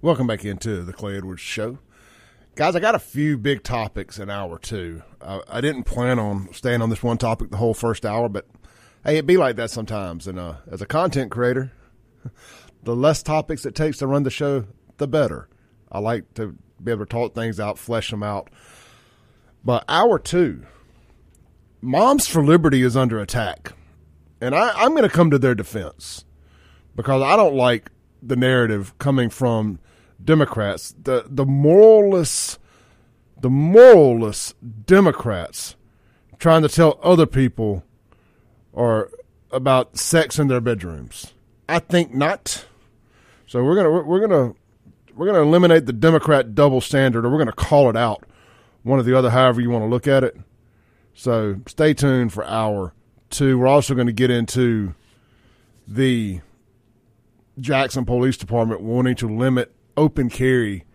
[0.02, 1.80] Welcome back into the Clay Edwards Show.
[2.56, 5.03] Guys, I got a few big topics in hour two.
[5.22, 8.47] I, I, didn't plan on staying on this one topic the whole first hour, but
[9.03, 10.26] hey, it be like that sometimes.
[10.26, 11.74] And uh, as a content creator,
[12.84, 15.49] the less topics it takes to run the show, the better.
[15.91, 18.49] I like to be able to talk things out, flesh them out.
[19.66, 20.66] But hour two,
[21.82, 23.74] Moms for Liberty is under attack.
[24.39, 26.24] And I, I'm going to come to their defense
[26.95, 27.91] because I don't like
[28.24, 29.80] the narrative coming from
[30.26, 30.95] Democrats.
[31.01, 32.59] The the moralists,
[33.39, 34.53] the moralists
[34.86, 35.76] Democrats
[36.39, 37.84] trying to tell other people
[38.73, 39.11] or
[39.51, 41.34] about sex in their bedrooms.
[41.69, 42.65] I think not.
[43.47, 44.53] So we're gonna we're gonna
[45.15, 48.23] we're gonna eliminate the Democrat double standard, or we're gonna call it out.
[48.84, 50.38] One or the other, however you want to look at it.
[51.15, 52.93] So stay tuned for hour
[53.30, 53.59] two.
[53.59, 54.93] We're also going to get into
[55.88, 56.41] the
[57.59, 60.86] Jackson Police Department wanting to limit open carry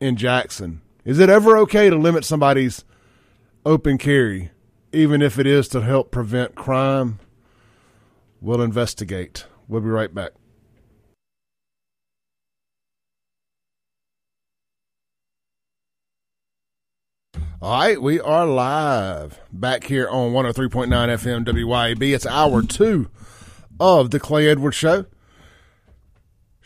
[0.00, 0.80] in Jackson.
[1.04, 2.84] Is it ever okay to limit somebody's
[3.64, 4.50] open carry,
[4.92, 7.18] even if it is to help prevent crime?
[8.40, 9.46] We'll investigate.
[9.66, 10.32] We'll be right back.
[17.60, 22.14] All right, we are live back here on 103.9 FM WYAB.
[22.14, 23.10] It's hour two
[23.80, 25.06] of the Clay Edwards Show.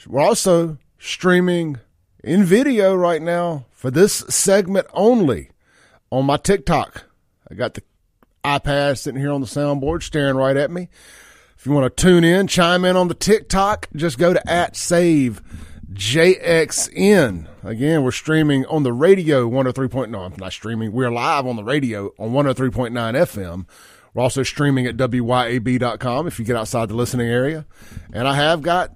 [0.06, 1.78] We're also streaming
[2.22, 5.50] in video right now for this segment only
[6.10, 7.04] on my TikTok.
[7.50, 7.82] I got the
[8.44, 10.88] iPad sitting here on the soundboard staring right at me.
[11.58, 14.76] If you want to tune in, chime in on the TikTok, just go to at
[14.76, 15.42] save
[15.92, 17.48] JXN.
[17.64, 20.08] Again, we're streaming on the radio 103.9.
[20.08, 20.92] No, I'm not streaming.
[20.92, 23.66] We're live on the radio on 103.9 FM.
[24.14, 27.66] We're also streaming at WYAB.com if you get outside the listening area.
[28.12, 28.94] And I have got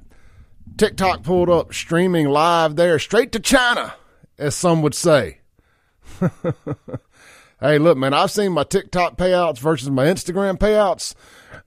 [0.76, 3.94] TikTok pulled up, streaming live there, straight to China,
[4.38, 5.38] as some would say.
[7.60, 11.14] hey, look, man, I've seen my TikTok payouts versus my Instagram payouts.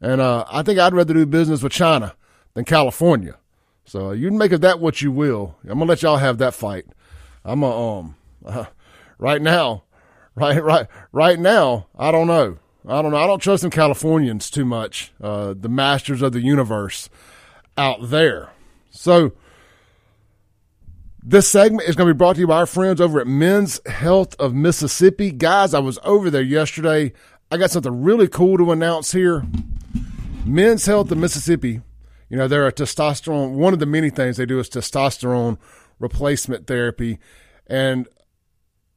[0.02, 2.16] And uh, I think I'd rather do business with China
[2.54, 3.38] than California.
[3.86, 5.58] So you can make of that what you will.
[5.64, 6.86] I'm gonna let y'all have that fight.
[7.44, 8.66] I'm a um uh,
[9.18, 9.84] right now,
[10.36, 11.88] right right right now.
[11.98, 12.60] I don't know.
[12.88, 13.18] I don't know.
[13.18, 15.12] I don't trust them Californians too much.
[15.20, 17.10] Uh, the masters of the universe
[17.78, 18.52] out there.
[19.00, 19.32] So
[21.24, 23.80] this segment is going to be brought to you by our friends over at Men's
[23.88, 25.32] Health of Mississippi.
[25.32, 27.14] Guys, I was over there yesterday.
[27.50, 29.46] I got something really cool to announce here.
[30.46, 31.82] Men's Health of Mississippi
[32.30, 33.54] you know, they're a testosterone.
[33.54, 35.58] One of the many things they do is testosterone
[35.98, 37.20] replacement therapy,
[37.66, 38.08] and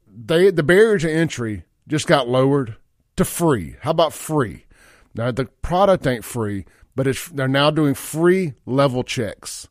[0.07, 2.77] they the barrier to entry just got lowered
[3.17, 3.77] to free.
[3.81, 4.67] How about free?
[5.15, 9.69] Now the product ain't free, but it's they're now doing free level checks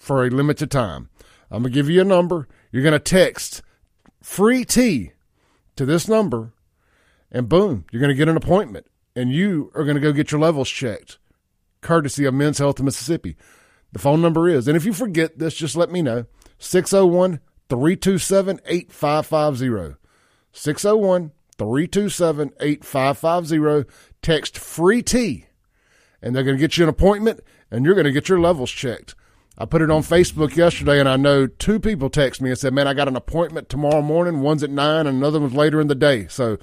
[0.00, 1.08] for a limited time.
[1.52, 2.48] I'm gonna give you a number.
[2.72, 3.62] You're gonna text
[4.20, 5.12] free T
[5.76, 6.52] to this number,
[7.30, 10.68] and boom, you're gonna get an appointment, and you are gonna go get your levels
[10.68, 11.18] checked
[11.80, 13.36] courtesy of Men's Health of Mississippi.
[13.92, 16.26] The phone number is, and if you forget this, just let me know
[16.58, 19.96] 601 327 8550.
[20.52, 23.90] 601 327 8550.
[24.22, 25.46] Text free T,
[26.22, 27.40] and they're going to get you an appointment
[27.70, 29.14] and you're going to get your levels checked.
[29.58, 32.72] I put it on Facebook yesterday, and I know two people text me and said,
[32.72, 34.40] Man, I got an appointment tomorrow morning.
[34.40, 36.26] One's at 9 and another one's later in the day.
[36.28, 36.58] So,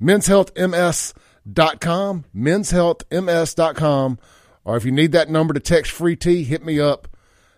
[0.00, 4.18] menshealthms.com, menshealthms.com
[4.66, 7.08] or if you need that number to text free T, hit me up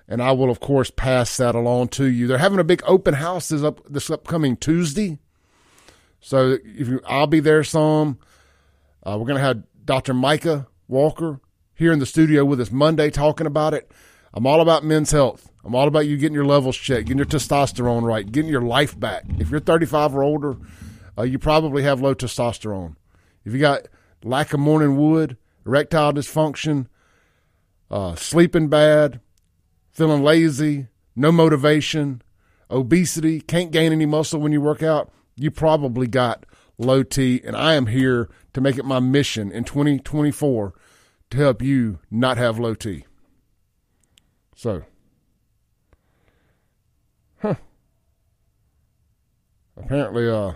[0.06, 2.26] and I will of course pass that along to you.
[2.26, 5.18] They're having a big open house this up this upcoming Tuesday.
[6.20, 8.18] So if you, I'll be there some.
[9.02, 10.12] Uh, we're to have Dr.
[10.12, 11.40] Micah Walker
[11.74, 13.90] here in the studio with us Monday talking about it.
[14.34, 15.50] I'm all about men's health.
[15.64, 18.98] I'm all about you getting your levels checked, getting your testosterone right, getting your life
[18.98, 19.24] back.
[19.38, 20.56] If you're 35 or older,
[21.16, 22.96] uh, you probably have low testosterone.
[23.44, 23.88] If you got
[24.22, 26.86] lack of morning wood, erectile dysfunction,
[27.90, 29.20] uh, sleeping bad,
[29.90, 32.22] feeling lazy, no motivation,
[32.70, 36.44] obesity, can't gain any muscle when you work out, you probably got
[36.78, 37.40] low T.
[37.44, 40.74] And I am here to make it my mission in 2024
[41.30, 43.04] to help you not have low T.
[44.58, 44.82] So,
[47.40, 47.54] huh.
[49.76, 50.54] Apparently, uh,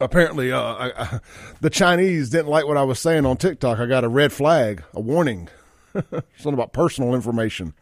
[0.00, 1.20] apparently, uh, I, I,
[1.60, 3.80] the Chinese didn't like what I was saying on TikTok.
[3.80, 5.48] I got a red flag, a warning.
[5.92, 7.74] Something about personal information.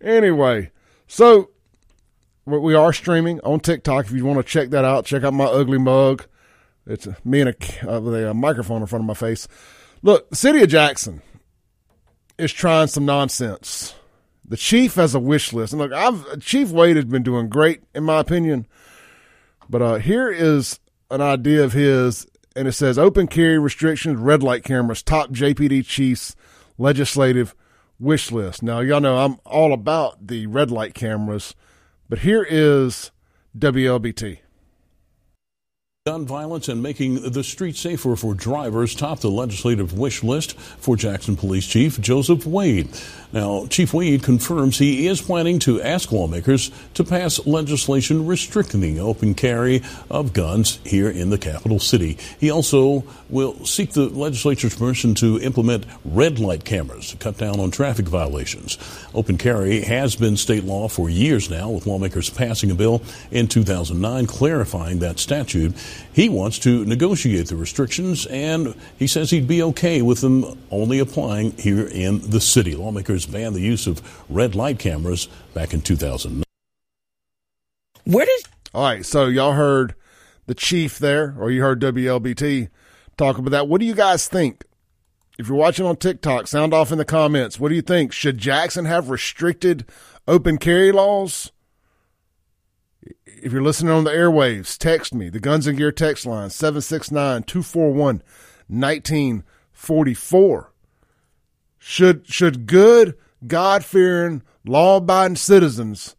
[0.00, 0.72] Anyway,
[1.06, 1.50] so
[2.44, 4.06] we are streaming on TikTok.
[4.06, 6.26] If you want to check that out, check out my ugly mug.
[6.88, 9.46] It's me and a, uh, with a microphone in front of my face.
[10.02, 11.22] Look, city of Jackson
[12.38, 13.94] is trying some nonsense.
[14.44, 17.82] The chief has a wish list, and look, I've Chief Wade has been doing great
[17.94, 18.66] in my opinion.
[19.70, 20.80] But uh, here is
[21.10, 25.86] an idea of his, and it says open carry restrictions, red light cameras, top JPD
[25.86, 26.34] chiefs
[26.76, 27.54] legislative
[27.98, 28.62] wish list.
[28.62, 31.54] Now, y'all know I'm all about the red light cameras,
[32.08, 33.10] But here is
[33.56, 34.41] WLBT.
[36.04, 40.96] Gun violence and making the street safer for drivers top the legislative wish list for
[40.96, 42.88] Jackson Police Chief Joseph Wade.
[43.32, 49.34] Now, Chief Wade confirms he is planning to ask lawmakers to pass legislation restricting open
[49.34, 52.18] carry of guns here in the capital city.
[52.38, 57.58] He also will seek the legislature's permission to implement red light cameras to cut down
[57.58, 58.76] on traffic violations.
[59.14, 63.48] Open carry has been state law for years now, with lawmakers passing a bill in
[63.48, 65.74] 2009 clarifying that statute.
[66.12, 70.98] He wants to negotiate the restrictions, and he says he'd be okay with them only
[70.98, 72.74] applying here in the city.
[72.74, 76.44] Lawmakers banned the use of red light cameras back in 2009.
[78.04, 78.44] Where does
[78.74, 79.04] all right?
[79.04, 79.94] So y'all heard
[80.46, 82.68] the chief there, or you heard WLBT
[83.16, 83.68] talk about that.
[83.68, 84.64] What do you guys think?
[85.38, 87.58] If you're watching on TikTok, sound off in the comments.
[87.58, 88.12] What do you think?
[88.12, 89.86] Should Jackson have restricted
[90.28, 91.50] open carry laws?
[93.24, 95.30] If you're listening on the airwaves, text me.
[95.30, 98.22] The Guns and Gear text line, 769 241
[98.68, 100.71] 1944.
[101.84, 106.14] Should, should good, God fearing, law abiding citizens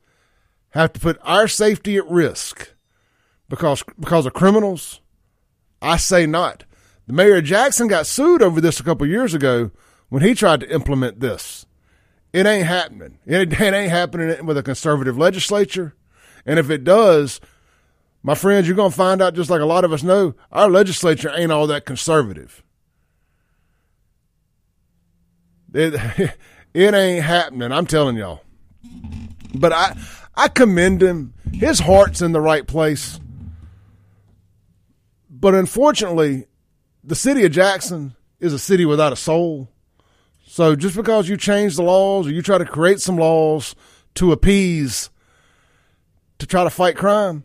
[0.71, 2.73] have to put our safety at risk
[3.47, 4.99] because, because of criminals?
[5.81, 6.65] I say not.
[7.07, 9.71] The mayor of Jackson got sued over this a couple years ago
[10.09, 11.65] when he tried to implement this.
[12.33, 13.19] It ain't happening.
[13.25, 15.95] It, it ain't happening with a conservative legislature.
[16.45, 17.39] And if it does,
[18.21, 20.69] my friends, you're going to find out, just like a lot of us know, our
[20.69, 22.62] legislature ain't all that conservative.
[25.73, 25.93] It,
[26.73, 27.71] it ain't happening.
[27.71, 28.41] I'm telling y'all.
[29.55, 29.97] But I,
[30.35, 31.33] I commend him.
[31.51, 33.19] His heart's in the right place.
[35.29, 36.47] But unfortunately,
[37.03, 39.69] the city of Jackson is a city without a soul.
[40.45, 43.75] So just because you change the laws or you try to create some laws
[44.15, 45.09] to appease
[46.43, 47.43] to try to fight crime.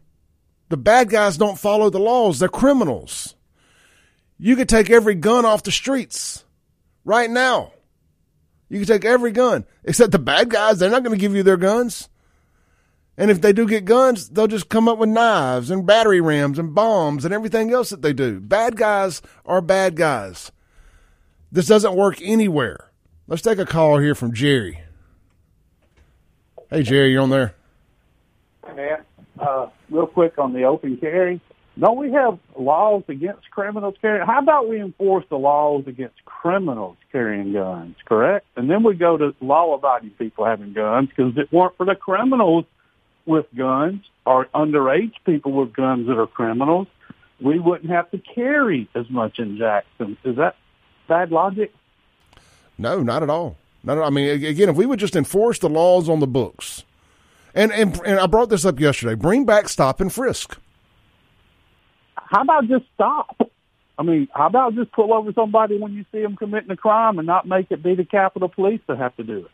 [0.70, 2.38] The bad guys don't follow the laws.
[2.38, 3.36] They're criminals.
[4.38, 6.44] You could take every gun off the streets
[7.04, 7.72] right now.
[8.68, 10.78] You can take every gun, except the bad guys.
[10.78, 12.08] They're not going to give you their guns.
[13.16, 16.58] And if they do get guns, they'll just come up with knives and battery rams
[16.58, 18.40] and bombs and everything else that they do.
[18.40, 20.52] Bad guys are bad guys.
[21.50, 22.92] This doesn't work anywhere.
[23.26, 24.82] Let's take a call here from Jerry.
[26.70, 27.54] Hey, Jerry, you on there?
[28.76, 29.04] Matt.
[29.38, 31.40] Uh, real quick on the open carry.
[31.78, 34.26] Don't we have laws against criminals carrying?
[34.26, 38.46] How about we enforce the laws against criminals carrying guns, correct?
[38.56, 41.94] And then we go to law-abiding people having guns because if it weren't for the
[41.94, 42.64] criminals
[43.26, 46.88] with guns or underage people with guns that are criminals,
[47.40, 50.16] we wouldn't have to carry as much in Jackson.
[50.24, 50.56] Is that
[51.06, 51.72] bad logic?
[52.76, 53.56] No, not at all.
[53.84, 54.06] Not at all.
[54.08, 56.84] I mean, again, if we would just enforce the laws on the books,
[57.54, 59.14] and, and and I brought this up yesterday.
[59.14, 60.58] Bring back stop and frisk.
[62.28, 63.40] How about just stop?
[63.98, 67.18] I mean, how about just pull over somebody when you see them committing a crime
[67.18, 69.50] and not make it be the Capitol Police that have to do it?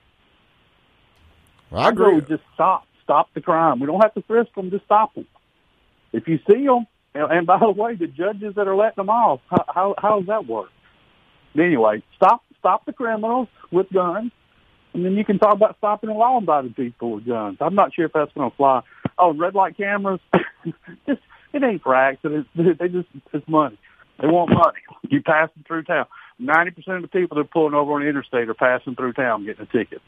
[1.71, 2.21] Well, I agree.
[2.21, 3.81] Just stop, stop the crime.
[3.81, 5.27] We don't have to frisk them; just stop them.
[6.13, 9.41] If you see them, and by the way, the judges that are letting them off,
[9.49, 10.71] how how, how does that work?
[11.57, 14.33] Anyway, stop stop the criminals with guns
[14.95, 17.59] and then you can talk about stopping the law abiding people with guns.
[17.61, 18.83] I'm not sure if that's going to fly.
[19.19, 20.21] Oh, red light cameras,
[21.07, 21.21] just
[21.55, 22.49] it ain't for accidents.
[22.57, 23.79] They just it's money.
[24.21, 24.79] They want money.
[25.09, 26.07] You passing through town.
[26.39, 29.13] Ninety percent of the people that are pulling over on the interstate are passing through
[29.13, 30.03] town getting a ticket.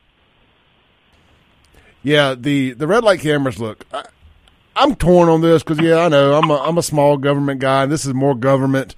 [2.03, 3.59] Yeah, the the red light cameras.
[3.59, 4.05] Look, I,
[4.75, 7.85] I'm torn on this because yeah, I know I'm a I'm a small government guy,
[7.85, 8.95] and this is more government.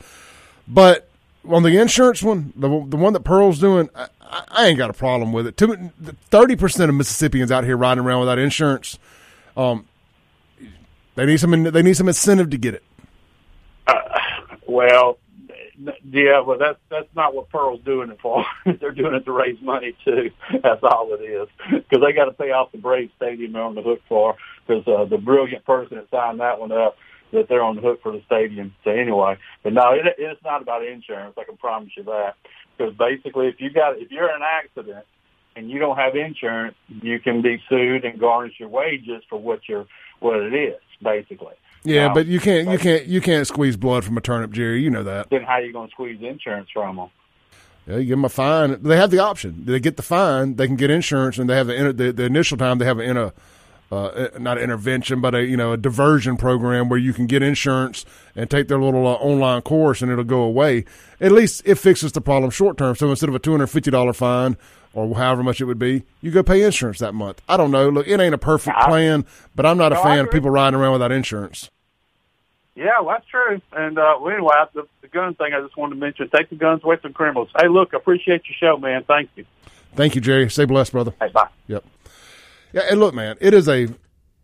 [0.66, 1.08] But
[1.48, 4.08] on the insurance one, the the one that Pearl's doing, I,
[4.48, 5.56] I ain't got a problem with it.
[6.30, 8.98] Thirty percent of Mississippians out here riding around without insurance.
[9.56, 9.87] Um,
[11.18, 11.64] they need some.
[11.64, 12.84] They need some incentive to get it.
[13.88, 13.94] Uh,
[14.68, 15.18] well,
[16.04, 18.44] yeah, well, that's that's not what Pearl's doing it for.
[18.64, 20.30] They're doing it to raise money too.
[20.62, 23.74] That's all it is, because they got to pay off the Brave Stadium they're on
[23.74, 24.36] the hook for.
[24.64, 26.96] Because uh, the brilliant person that signed that one up,
[27.32, 28.72] that they're on the hook for the stadium.
[28.84, 31.34] So anyway, but no, it, it's not about insurance.
[31.36, 32.36] I can promise you that
[32.76, 35.04] because basically, if you got if you're in an accident
[35.56, 39.60] and you don't have insurance, you can be sued and garnish your wages for what
[39.68, 39.86] you're
[40.20, 41.54] what it is, basically.
[41.84, 44.82] Yeah, but you can't you can't you can't squeeze blood from a turnip, Jerry.
[44.82, 45.30] You know that.
[45.30, 47.08] Then how are you going to squeeze insurance from them?
[47.86, 48.82] Yeah, you give them a fine.
[48.82, 49.64] They have the option.
[49.64, 50.56] They get the fine.
[50.56, 53.02] They can get insurance, and they have the the, the initial time they have a,
[53.02, 53.32] in a
[53.90, 57.42] uh, not an intervention, but a you know a diversion program where you can get
[57.42, 58.04] insurance
[58.36, 60.84] and take their little uh, online course and it'll go away.
[61.20, 62.94] At least it fixes the problem short term.
[62.96, 64.56] So instead of a two hundred fifty dollar fine
[64.92, 67.40] or however much it would be, you go pay insurance that month.
[67.48, 67.88] I don't know.
[67.88, 69.24] Look, it ain't a perfect plan,
[69.54, 71.70] but I'm not a No, I fan of people riding around without insurance.
[72.74, 73.60] Yeah, well, that's true.
[73.72, 76.56] And uh, well, anyway, the, the gun thing I just wanted to mention: take the
[76.56, 77.48] guns away from criminals.
[77.58, 79.02] Hey, look, I appreciate your show, man.
[79.04, 79.46] Thank you.
[79.94, 80.48] Thank you, Jerry.
[80.48, 81.12] Stay blessed, brother.
[81.20, 81.48] Hey, bye.
[81.66, 81.84] Yep.
[82.72, 83.88] Yeah, and look, man, it is a,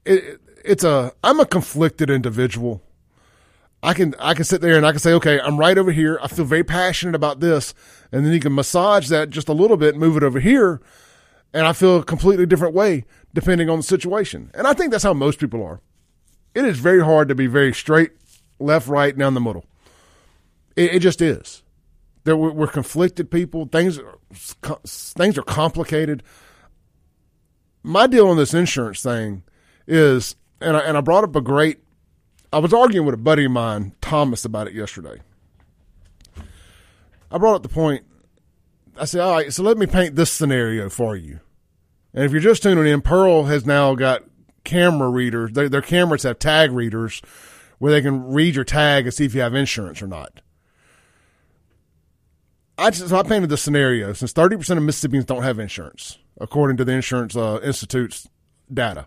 [0.05, 1.12] it, it's a.
[1.22, 2.83] I'm a conflicted individual.
[3.83, 6.18] I can I can sit there and I can say, okay, I'm right over here.
[6.22, 7.75] I feel very passionate about this,
[8.11, 10.81] and then you can massage that just a little bit, move it over here,
[11.53, 13.05] and I feel a completely different way
[13.35, 14.51] depending on the situation.
[14.55, 15.81] And I think that's how most people are.
[16.55, 18.12] It is very hard to be very straight,
[18.59, 19.64] left, right, down the middle.
[20.77, 21.62] It, it just is.
[22.22, 23.66] There we're, conflicted people.
[23.66, 26.22] Things are, things are complicated
[27.85, 29.45] my deal on this insurance thing
[29.87, 31.78] is, and I, and I brought up a great,
[32.53, 35.20] I was arguing with a buddy of mine, Thomas, about it yesterday.
[37.30, 38.05] I brought up the point,
[38.99, 41.41] I said, all right, so let me paint this scenario for you.
[42.14, 44.24] And if you're just tuning in, Pearl has now got
[44.64, 47.20] camera readers, their, their cameras have tag readers
[47.78, 50.41] where they can read your tag and see if you have insurance or not.
[52.77, 56.18] I just so I painted the scenario since thirty percent of Mississippians don't have insurance,
[56.41, 58.29] according to the Insurance uh, Institute's
[58.72, 59.07] data.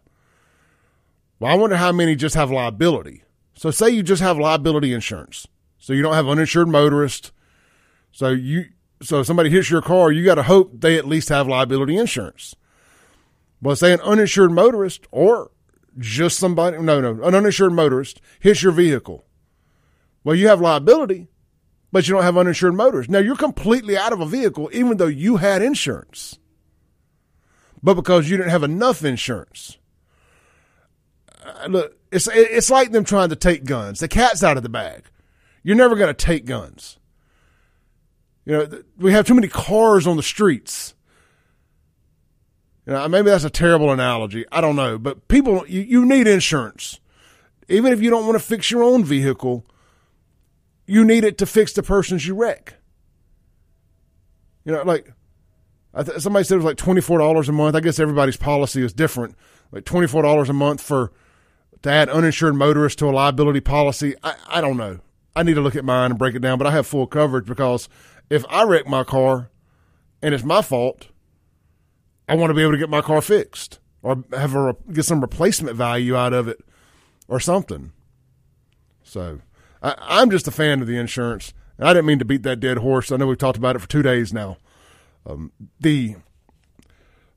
[1.39, 3.23] Well, I wonder how many just have liability.
[3.55, 5.47] So, say you just have liability insurance,
[5.77, 7.31] so you don't have uninsured motorist.
[8.11, 8.65] So you,
[9.01, 11.97] so if somebody hits your car, you got to hope they at least have liability
[11.97, 12.55] insurance.
[13.61, 15.51] Well, say an uninsured motorist or
[15.99, 19.25] just somebody, no, no, an uninsured motorist hits your vehicle.
[20.23, 21.27] Well, you have liability,
[21.91, 23.09] but you don't have uninsured motors.
[23.09, 26.37] Now you're completely out of a vehicle, even though you had insurance,
[27.81, 29.77] but because you didn't have enough insurance.
[31.45, 33.99] Uh, look, it's it's like them trying to take guns.
[33.99, 35.03] The cat's out of the bag.
[35.63, 36.97] You're never going to take guns.
[38.45, 40.93] You know, we have too many cars on the streets.
[42.85, 44.45] You know, maybe that's a terrible analogy.
[44.49, 47.01] I don't know, but people, you, you need insurance,
[47.67, 49.65] even if you don't want to fix your own vehicle
[50.87, 52.75] you need it to fix the persons you wreck.
[54.65, 55.13] You know, like
[55.95, 57.75] th- somebody said it was like twenty four dollars a month.
[57.75, 59.35] I guess everybody's policy is different.
[59.71, 61.11] Like twenty four dollars a month for
[61.83, 64.15] to add uninsured motorists to a liability policy.
[64.23, 64.99] I, I don't know.
[65.35, 67.45] I need to look at mine and break it down, but I have full coverage
[67.45, 67.87] because
[68.29, 69.51] if I wreck my car
[70.21, 71.09] and it's my fault,
[72.27, 75.21] I want to be able to get my car fixed or have a get some
[75.21, 76.59] replacement value out of it
[77.27, 77.91] or something.
[79.03, 79.39] So
[79.81, 81.53] I, I'm just a fan of the insurance.
[81.79, 83.11] I didn't mean to beat that dead horse.
[83.11, 84.57] I know we've talked about it for two days now.
[85.25, 86.15] Um, the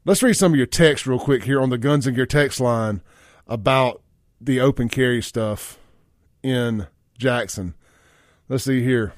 [0.04, 2.60] let's read some of your text real quick here on the Guns and Gear text
[2.60, 3.02] line
[3.46, 4.02] about
[4.40, 5.78] the open carry stuff
[6.42, 6.86] in
[7.18, 7.74] Jackson.
[8.48, 9.12] Let's see here.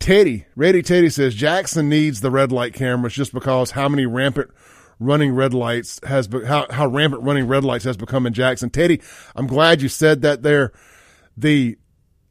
[0.00, 4.50] Teddy, Ready Teddy says Jackson needs the red light cameras just because how many rampant
[4.98, 8.70] running red lights has be, how how rampant running red lights has become in Jackson.
[8.70, 9.00] Teddy,
[9.36, 10.72] I'm glad you said that there.
[11.36, 11.78] The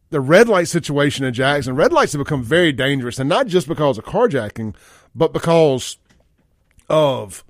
[0.09, 3.67] the red light situation in Jackson, red lights have become very dangerous, and not just
[3.67, 4.75] because of carjacking,
[5.13, 5.97] but because
[6.89, 7.43] of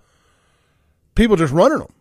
[1.16, 1.94] people just running them.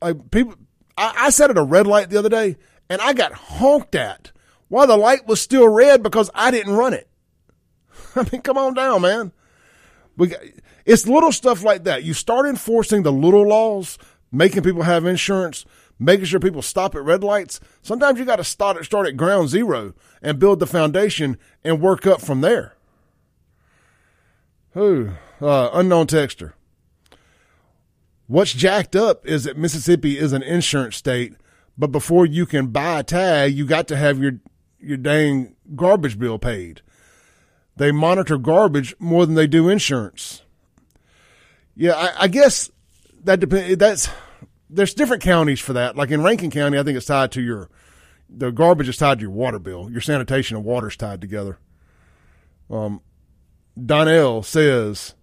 [0.00, 0.54] Like people,
[0.96, 2.56] I, I sat at a red light the other day,
[2.88, 4.32] and I got honked at
[4.68, 7.08] while the light was still red because I didn't run it.
[8.16, 9.32] I mean, come on down, man.
[10.16, 10.40] We got,
[10.84, 12.04] it's little stuff like that.
[12.04, 13.98] You start enforcing the little laws,
[14.32, 15.64] making people have insurance,
[16.00, 17.60] making sure people stop at red lights.
[17.82, 21.80] Sometimes you got to start at, start at ground zero and build the foundation and
[21.80, 22.74] work up from there.
[24.72, 25.10] Who?
[25.40, 26.54] Uh, unknown texter.
[28.26, 31.34] What's jacked up is that Mississippi is an insurance state,
[31.76, 34.40] but before you can buy a tag, you got to have your
[34.78, 36.80] your dang garbage bill paid.
[37.76, 40.42] They monitor garbage more than they do insurance.
[41.74, 42.70] Yeah, I, I guess
[43.24, 43.76] that depends.
[43.76, 44.08] That's
[44.70, 45.96] there's different counties for that.
[45.96, 47.68] Like in Rankin County, I think it's tied to your
[48.28, 49.90] the garbage is tied to your water bill.
[49.90, 51.58] Your sanitation and water's tied together.
[52.70, 53.00] Um,
[53.84, 55.14] Donnell says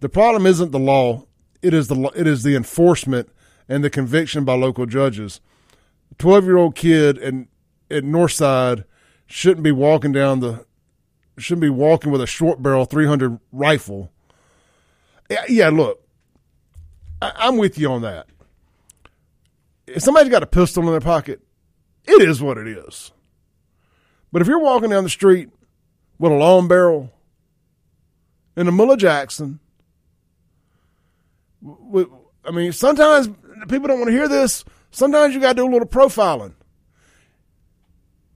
[0.00, 1.24] the problem isn't the law;
[1.62, 3.30] it is the it is the enforcement
[3.68, 5.40] and the conviction by local judges.
[6.18, 7.34] Twelve year old kid at
[7.90, 8.84] at Northside
[9.26, 10.66] shouldn't be walking down the
[11.38, 14.10] shouldn't be walking with a short barrel 300 rifle.
[15.30, 16.02] Yeah, yeah look,
[17.22, 18.26] I, I'm with you on that.
[19.88, 21.40] If somebody's got a pistol in their pocket,
[22.04, 23.12] it is what it is.
[24.32, 25.48] But if you're walking down the street
[26.18, 27.10] with a long barrel
[28.56, 29.60] in the middle of Jackson,
[31.64, 33.28] I mean, sometimes
[33.68, 34.64] people don't want to hear this.
[34.90, 36.54] Sometimes you got to do a little profiling.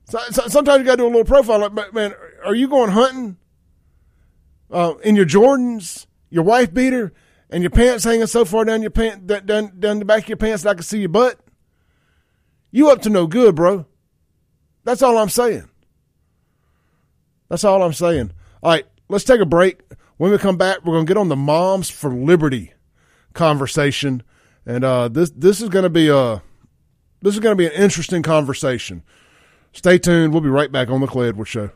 [0.09, 1.75] So, so, sometimes you got to do a little profiling.
[1.75, 3.37] Like, man, are you going hunting
[4.71, 7.13] uh, in your Jordans, your wife beater,
[7.53, 10.39] and your pants hanging so far down your pant down, down the back of your
[10.39, 11.39] pants that I can see your butt?
[12.71, 13.87] You up to no good, bro.
[14.85, 15.69] That's all I'm saying.
[17.49, 18.33] That's all I'm saying.
[18.63, 19.83] All right, let's take a break.
[20.17, 22.73] When we come back, we're to get on the Moms for Liberty
[23.35, 24.23] conversation,
[24.65, 26.43] and uh, this this is to be a
[27.21, 29.03] this is to be an interesting conversation.
[29.73, 30.33] Stay tuned.
[30.33, 31.71] We'll be right back on the Clay Edwards Show.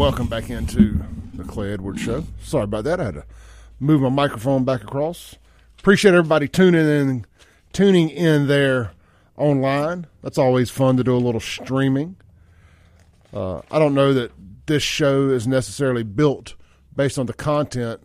[0.00, 0.98] Welcome back into
[1.34, 2.24] the Clay Edwards Show.
[2.42, 3.00] Sorry about that.
[3.00, 3.24] I had to
[3.78, 5.36] move my microphone back across.
[5.78, 7.26] Appreciate everybody tuning in,
[7.74, 8.92] tuning in there
[9.36, 10.06] online.
[10.22, 12.16] That's always fun to do a little streaming.
[13.34, 14.32] Uh, I don't know that
[14.64, 16.54] this show is necessarily built
[16.96, 18.00] based on the content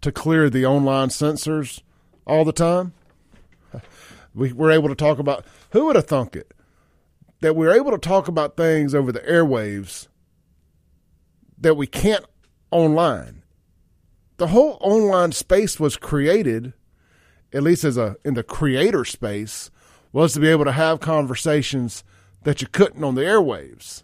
[0.00, 1.80] to clear the online censors
[2.26, 2.92] all the time.
[4.34, 6.52] We were able to talk about who would have thunk it
[7.40, 10.08] that we're able to talk about things over the airwaves
[11.58, 12.24] that we can't
[12.70, 13.42] online.
[14.36, 16.74] The whole online space was created,
[17.52, 19.70] at least as a in the creator space,
[20.12, 22.04] was to be able to have conversations
[22.42, 24.02] that you couldn't on the airwaves.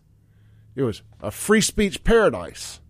[0.74, 2.80] It was a free speech paradise.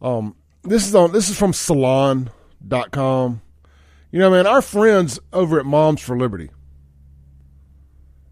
[0.00, 3.42] Um, this is on this is from Salon.com.
[4.10, 6.50] You know, man, our friends over at Moms for Liberty,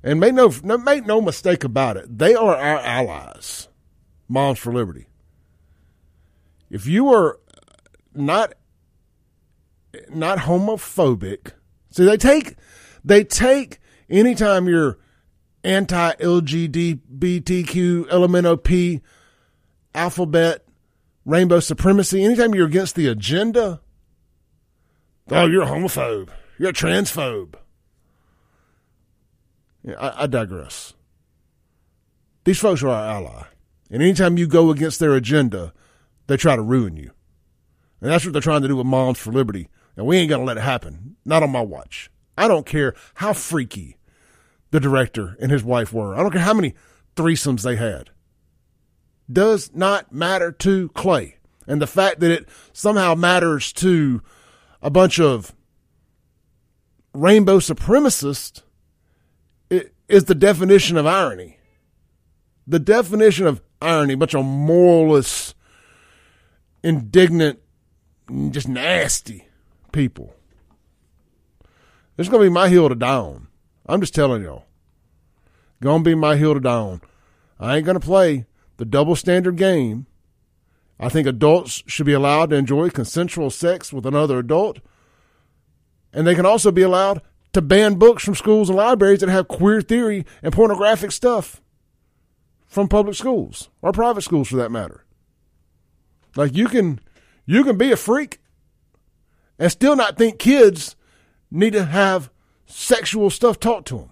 [0.03, 3.68] and make no make no mistake about it, they are our allies.
[4.29, 5.07] Moms for Liberty.
[6.71, 7.41] If you are
[8.15, 8.55] not
[10.11, 11.53] not homophobic,
[11.91, 12.57] see they take
[13.05, 13.79] they take
[14.11, 14.99] anytime you're
[15.65, 19.01] anti LGBTQ, LMNOP,
[19.95, 20.65] alphabet,
[21.25, 23.81] rainbow supremacy, anytime you're against the agenda,
[25.31, 26.29] oh, you're a homophobe.
[26.59, 27.55] You're a transphobe.
[29.85, 30.95] Yeah, I, I digress.
[32.45, 33.45] These folks are our ally.
[33.91, 35.73] And anytime you go against their agenda,
[36.27, 37.11] they try to ruin you.
[38.01, 39.69] And that's what they're trying to do with Moms for Liberty.
[39.97, 41.17] And we ain't going to let it happen.
[41.25, 42.11] Not on my watch.
[42.37, 43.97] I don't care how freaky
[44.71, 46.15] the director and his wife were.
[46.15, 46.75] I don't care how many
[47.17, 48.11] threesomes they had.
[49.31, 51.37] Does not matter to Clay.
[51.67, 54.23] And the fact that it somehow matters to
[54.81, 55.55] a bunch of
[57.13, 58.63] rainbow supremacists
[60.09, 61.59] is the definition of irony.
[62.67, 65.55] The definition of irony, bunch of moralists,
[66.83, 67.61] indignant,
[68.51, 69.47] just nasty
[69.93, 70.35] people.
[72.17, 73.49] It's going to be my hill to die on.
[73.87, 74.65] I'm just telling y'all.
[75.81, 77.01] Gonna be my hill to die on.
[77.61, 80.07] I ain't gonna play the double standard game.
[80.99, 84.81] I think adults should be allowed to enjoy consensual sex with another adult.
[86.13, 87.23] And they can also be allowed
[87.53, 91.63] to ban books from schools and libraries that have queer theory and pornographic stuff
[92.69, 95.05] from public schools or private schools for that matter.
[96.37, 97.01] Like you can
[97.47, 98.41] you can be a freak
[99.59, 100.95] and still not think kids
[101.51, 102.31] need to have
[102.67, 104.09] sexual stuff taught to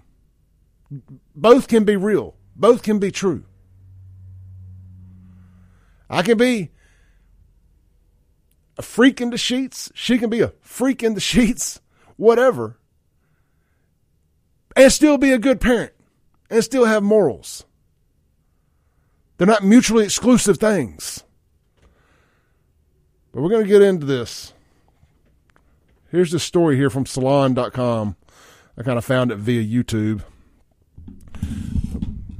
[0.89, 1.03] them.
[1.35, 2.35] Both can be real.
[2.55, 3.45] Both can be true.
[6.09, 6.71] I can be
[8.77, 9.91] a freak in the sheets.
[9.93, 11.79] She can be a freak in the sheets,
[12.15, 12.79] whatever,
[14.75, 15.93] and still be a good parent
[16.49, 17.66] and still have morals.
[19.37, 21.23] They're not mutually exclusive things.
[23.31, 24.53] But we're going to get into this.
[26.09, 28.15] Here's the story here from salon.com.
[28.77, 30.23] I kind of found it via YouTube.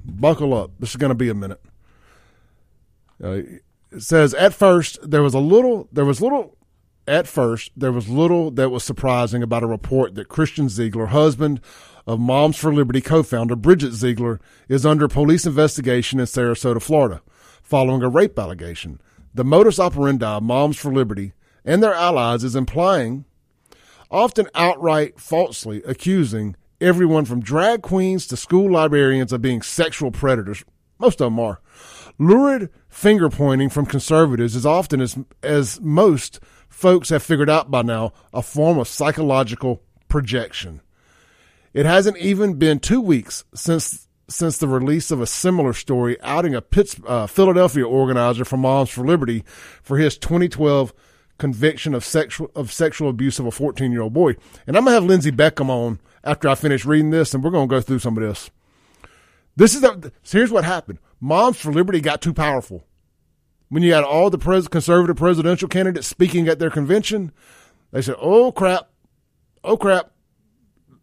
[0.06, 0.72] Buckle up.
[0.80, 1.62] This is going to be a minute.
[3.24, 3.42] Uh,
[3.92, 6.56] it says at first there was a little there was little
[7.08, 11.62] at first there was little that was surprising about a report that Christian Ziegler, husband
[12.08, 17.22] of Moms for Liberty co-founder Bridget Ziegler, is under police investigation in Sarasota, Florida,
[17.62, 19.00] following a rape allegation.
[19.36, 21.34] The modus operandi of Moms for Liberty
[21.66, 23.26] and their allies is implying,
[24.10, 30.64] often outright falsely accusing everyone from drag queens to school librarians of being sexual predators.
[30.98, 31.60] Most of them are.
[32.18, 36.40] Lurid finger pointing from conservatives is often, as, as most
[36.70, 40.82] folks have figured out by now, a form of psychological projection.
[41.78, 46.56] It hasn't even been two weeks since since the release of a similar story outing
[46.56, 49.44] a Pitts, uh, Philadelphia organizer from Moms for Liberty
[49.84, 50.92] for his 2012
[51.38, 54.36] conviction of sexual of sexual abuse of a 14 year old boy.
[54.66, 57.68] And I'm gonna have Lindsey Beckham on after I finish reading this, and we're gonna
[57.68, 58.50] go through some of this.
[59.56, 60.98] This is a, here's what happened.
[61.22, 62.88] Moms for Liberty got too powerful.
[63.70, 67.34] When you had all the pres- conservative presidential candidates speaking at their convention,
[67.92, 68.90] they said, "Oh crap,
[69.64, 70.10] oh crap,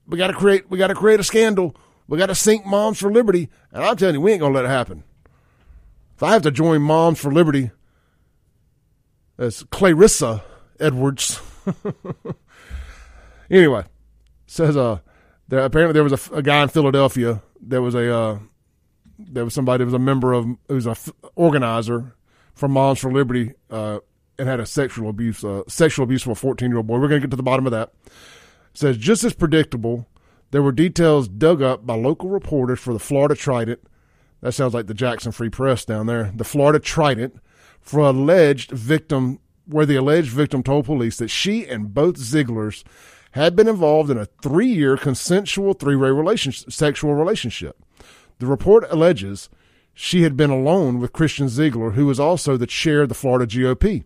[0.06, 1.74] we got to create we got to create a scandal.
[2.06, 4.64] We got to sink Moms for Liberty." And I'm telling you, we ain't gonna let
[4.64, 5.04] it happen.
[6.16, 7.70] If I have to join Moms for Liberty
[9.38, 10.44] as Clarissa
[10.78, 11.40] Edwards,
[13.50, 13.84] anyway,
[14.46, 15.00] says uh,
[15.48, 17.42] there apparently there was a, a guy in Philadelphia.
[17.60, 18.38] There was a uh,
[19.18, 22.14] there was somebody that was a member of who was a f- organizer
[22.54, 23.98] from Moms for Liberty uh,
[24.38, 26.98] and had a sexual abuse uh, sexual abuse of a 14 year old boy.
[26.98, 27.92] We're to get to the bottom of that.
[28.74, 30.06] Says just as predictable,
[30.50, 33.80] there were details dug up by local reporters for the Florida Trident.
[34.40, 36.32] That sounds like the Jackson Free Press down there.
[36.34, 37.40] The Florida Trident
[37.80, 42.82] for alleged victim, where the alleged victim told police that she and both Zieglers
[43.32, 47.76] had been involved in a three-year consensual three-way relationship, sexual relationship.
[48.38, 49.48] The report alleges
[49.92, 53.46] she had been alone with Christian Ziegler, who was also the chair of the Florida
[53.46, 54.04] GOP,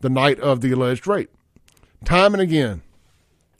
[0.00, 1.30] the night of the alleged rape.
[2.04, 2.82] Time and again,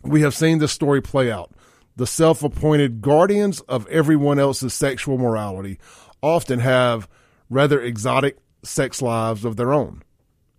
[0.04, 1.52] we have seen this story play out.
[1.96, 5.78] The self appointed guardians of everyone else's sexual morality
[6.22, 7.08] often have
[7.50, 10.02] rather exotic sex lives of their own.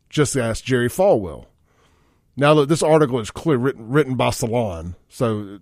[0.09, 1.45] Just ask Jerry Falwell.
[2.35, 5.59] Now, look, this article is clear written, written by Salon, so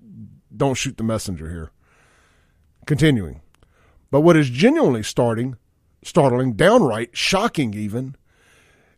[0.55, 1.71] don't shoot the messenger here.
[2.85, 3.41] Continuing.
[4.11, 5.57] But what is genuinely starting,
[6.03, 8.15] startling, downright shocking even,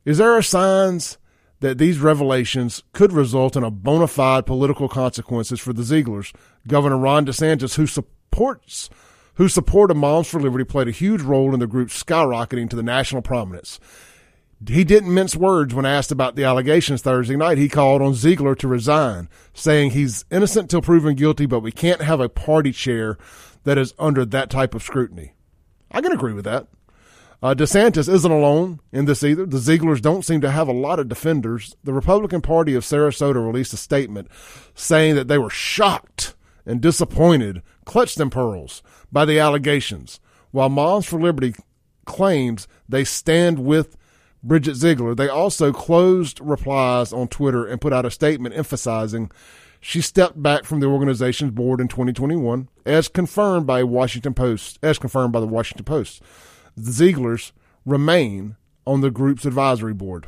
[0.06, 1.18] is there are signs
[1.60, 6.34] that these revelations could result in a bona fide political consequences for the Zieglers.
[6.68, 8.89] Governor Ron DeSantis, who supports
[9.36, 12.76] who support of Moms for Liberty, played a huge role in the group skyrocketing to
[12.76, 13.80] the national prominence.
[14.68, 17.57] He didn't mince words when asked about the allegations Thursday night.
[17.57, 22.01] He called on Ziegler to resign, saying he's innocent till proven guilty, but we can't
[22.01, 23.18] have a party chair
[23.64, 25.34] that is under that type of scrutiny.
[25.89, 26.68] I can agree with that.
[27.42, 29.46] Uh, DeSantis isn't alone in this either.
[29.46, 31.76] The Zieglers don't seem to have a lot of defenders.
[31.84, 34.28] The Republican Party of Sarasota released a statement
[34.76, 36.36] saying that they were shocked
[36.66, 40.20] and disappointed, clutched them pearls, by the allegations.
[40.52, 41.56] While Moms for Liberty
[42.06, 43.96] claims they stand with
[44.44, 49.32] Bridget Ziegler, they also closed replies on Twitter and put out a statement emphasizing
[49.82, 55.00] she stepped back from the organization's board in 2021, as confirmed by Washington Post, as
[55.00, 56.22] confirmed by the Washington Post.
[56.80, 57.52] The Zieglers
[57.86, 58.56] remain
[58.88, 60.28] on the group's advisory board.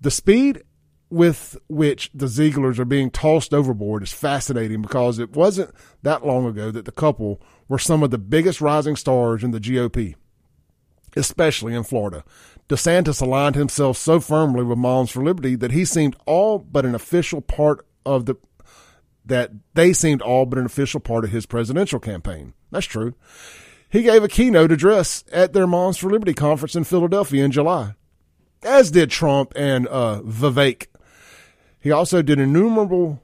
[0.00, 0.62] The speed
[1.08, 5.72] with which the Zieglers are being tossed overboard is fascinating because it wasn't
[6.02, 9.60] that long ago that the couple were some of the biggest rising stars in the
[9.60, 10.16] GOP,
[11.16, 12.24] especially in Florida.
[12.68, 16.94] DeSantis aligned himself so firmly with Moms for Liberty that he seemed all but an
[16.94, 18.34] official part of the
[19.24, 22.54] that they seemed all but an official part of his presidential campaign.
[22.70, 23.14] That's true.
[23.90, 27.94] He gave a keynote address at their Moms for Liberty conference in Philadelphia in July,
[28.62, 30.88] as did Trump and uh, Vivek.
[31.80, 33.22] He also did innumerable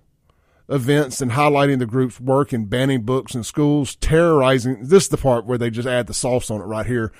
[0.69, 4.89] events and highlighting the group's work in banning books in schools, terrorizing.
[4.89, 7.13] This is the part where they just add the sauce on it right here.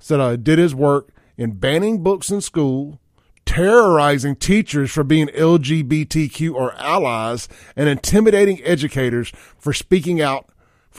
[0.00, 2.98] Said uh, did his work in banning books in school,
[3.46, 10.50] terrorizing teachers for being LGBTQ or allies, and intimidating educators for speaking out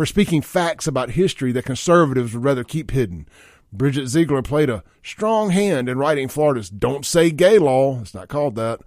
[0.02, 3.28] for speaking facts about history that conservatives would rather keep hidden.
[3.72, 8.00] Bridget Ziegler played a strong hand in writing Florida's Don't Say Gay law.
[8.02, 8.80] It's not called that.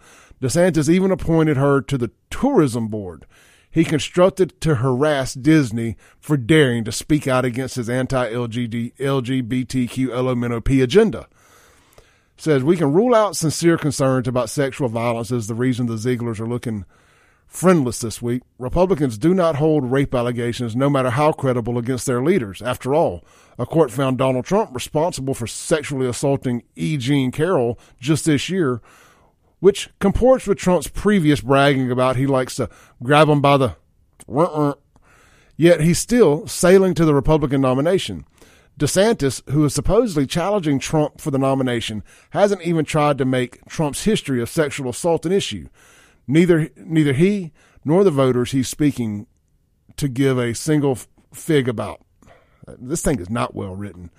[0.43, 3.27] DeSantis even appointed her to the tourism board.
[3.71, 11.29] He constructed to harass Disney for daring to speak out against his anti-LGBTQ LMNOP agenda.
[12.37, 16.41] Says we can rule out sincere concerns about sexual violence as the reason the Zieglers
[16.41, 16.85] are looking
[17.55, 18.43] friendless this week.
[18.59, 22.61] Republicans do not hold rape allegations, no matter how credible, against their leaders.
[22.61, 23.25] After all,
[23.59, 26.97] a court found Donald Trump responsible for sexually assaulting E.
[26.97, 28.83] Jean Carroll just this year,
[29.61, 32.69] which comports with Trump's previous bragging about he likes to
[33.03, 33.77] grab them by the.
[35.57, 38.25] Yet he's still sailing to the Republican nomination.
[38.79, 44.03] DeSantis, who is supposedly challenging Trump for the nomination, hasn't even tried to make Trump's
[44.03, 45.69] history of sexual assault an issue.
[46.27, 47.53] Neither neither he
[47.85, 49.27] nor the voters he's speaking
[49.97, 50.99] to give a single
[51.33, 52.01] fig about.
[52.67, 54.11] This thing is not well written.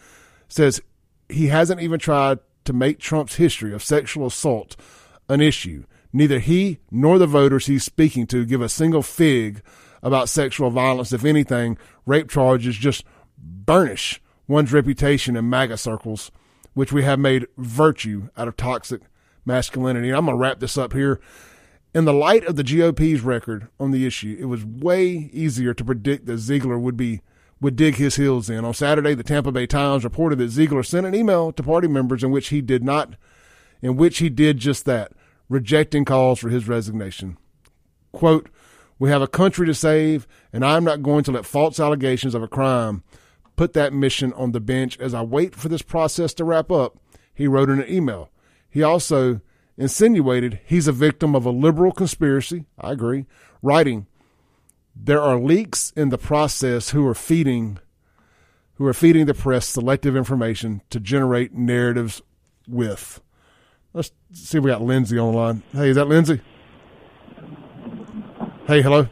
[0.48, 0.82] Says
[1.30, 4.76] he hasn't even tried to make Trump's history of sexual assault
[5.30, 5.86] an issue.
[6.14, 9.62] Neither he nor the voters he's speaking to give a single fig
[10.02, 11.12] about sexual violence.
[11.12, 13.04] If anything, rape charges just
[13.38, 16.32] burnish one's reputation in MAGA circles,
[16.74, 19.02] which we have made virtue out of toxic
[19.46, 20.12] masculinity.
[20.12, 21.20] I'm going to wrap this up here.
[21.96, 25.86] In the light of the GOP's record on the issue, it was way easier to
[25.86, 27.22] predict that Ziegler would be
[27.62, 28.66] would dig his heels in.
[28.66, 32.22] On Saturday, the Tampa Bay Times reported that Ziegler sent an email to party members
[32.22, 33.16] in which he did not
[33.82, 35.14] in which he did just that,
[35.48, 37.38] rejecting calls for his resignation.
[38.12, 38.50] Quote,
[39.00, 42.44] "We have a country to save, and I'm not going to let false allegations of
[42.44, 43.04] a crime
[43.56, 46.98] put that mission on the bench as I wait for this process to wrap up."
[47.34, 48.32] He wrote in an email.
[48.70, 49.40] He also
[49.78, 52.66] insinuated he's a victim of a liberal conspiracy.
[52.80, 53.26] I agree.
[53.62, 54.08] Writing,
[54.96, 57.80] there are leaks in the process who are feeding
[58.76, 62.22] who are feeding the press selective information to generate narratives
[62.68, 63.22] with.
[63.94, 65.64] Let's see if we got Lindsey on the line.
[65.72, 66.42] Hey, is that Lindsey?
[68.68, 69.08] Hey, hello.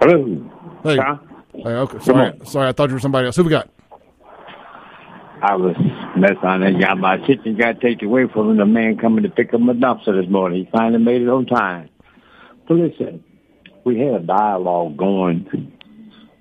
[0.00, 0.50] Hello.
[0.82, 0.96] Hey.
[0.96, 1.16] Huh?
[1.54, 1.98] Hey, okay.
[2.00, 2.68] Sorry, sorry.
[2.68, 3.36] I thought you were somebody else.
[3.36, 3.70] Who we got?
[5.46, 5.76] I was
[6.16, 6.80] messing on it.
[6.80, 10.20] Got my kitchen got taken away from the man coming to pick up my dumpster
[10.20, 10.64] this morning.
[10.64, 11.88] He finally made it on time.
[12.66, 13.22] But listen,
[13.84, 15.72] we had a dialogue going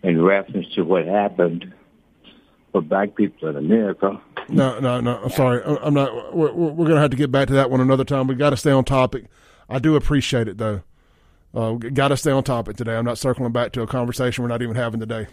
[0.02, 1.72] in reference to what happened
[2.72, 4.20] for black people in America.
[4.50, 5.18] No, no, no.
[5.24, 5.62] I'm sorry.
[5.64, 6.36] I'm not.
[6.36, 8.26] We're, we're going to have to get back to that one another time.
[8.26, 9.26] We've got to stay on topic.
[9.70, 10.82] I do appreciate it though.
[11.54, 12.96] Uh, got to stay on topic today.
[12.96, 15.28] I'm not circling back to a conversation we're not even having today.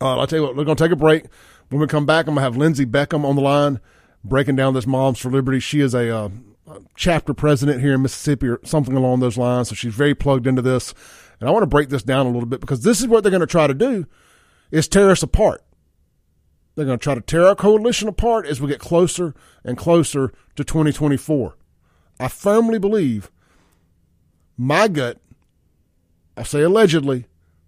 [0.00, 0.54] Uh, I'll tell you what.
[0.54, 1.24] We're going to take a break.
[1.68, 3.80] When we come back, I'm going to have Lindsey Beckham on the line
[4.24, 5.60] breaking down this Moms for Liberty.
[5.60, 6.28] She is a uh,
[6.96, 9.68] chapter president here in Mississippi or something along those lines.
[9.68, 10.94] So she's very plugged into this.
[11.40, 13.30] And I want to break this down a little bit because this is what they're
[13.30, 14.06] going to try to do
[14.70, 15.62] is tear us apart.
[16.74, 20.32] They're going to try to tear our coalition apart as we get closer and closer
[20.56, 21.56] to 2024.
[22.20, 23.30] I firmly believe
[24.56, 25.20] my gut,
[26.36, 27.26] I say allegedly,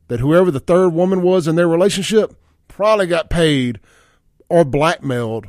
[0.09, 2.35] that whoever the third woman was in their relationship
[2.71, 3.81] probably got paid
[4.49, 5.47] or blackmailed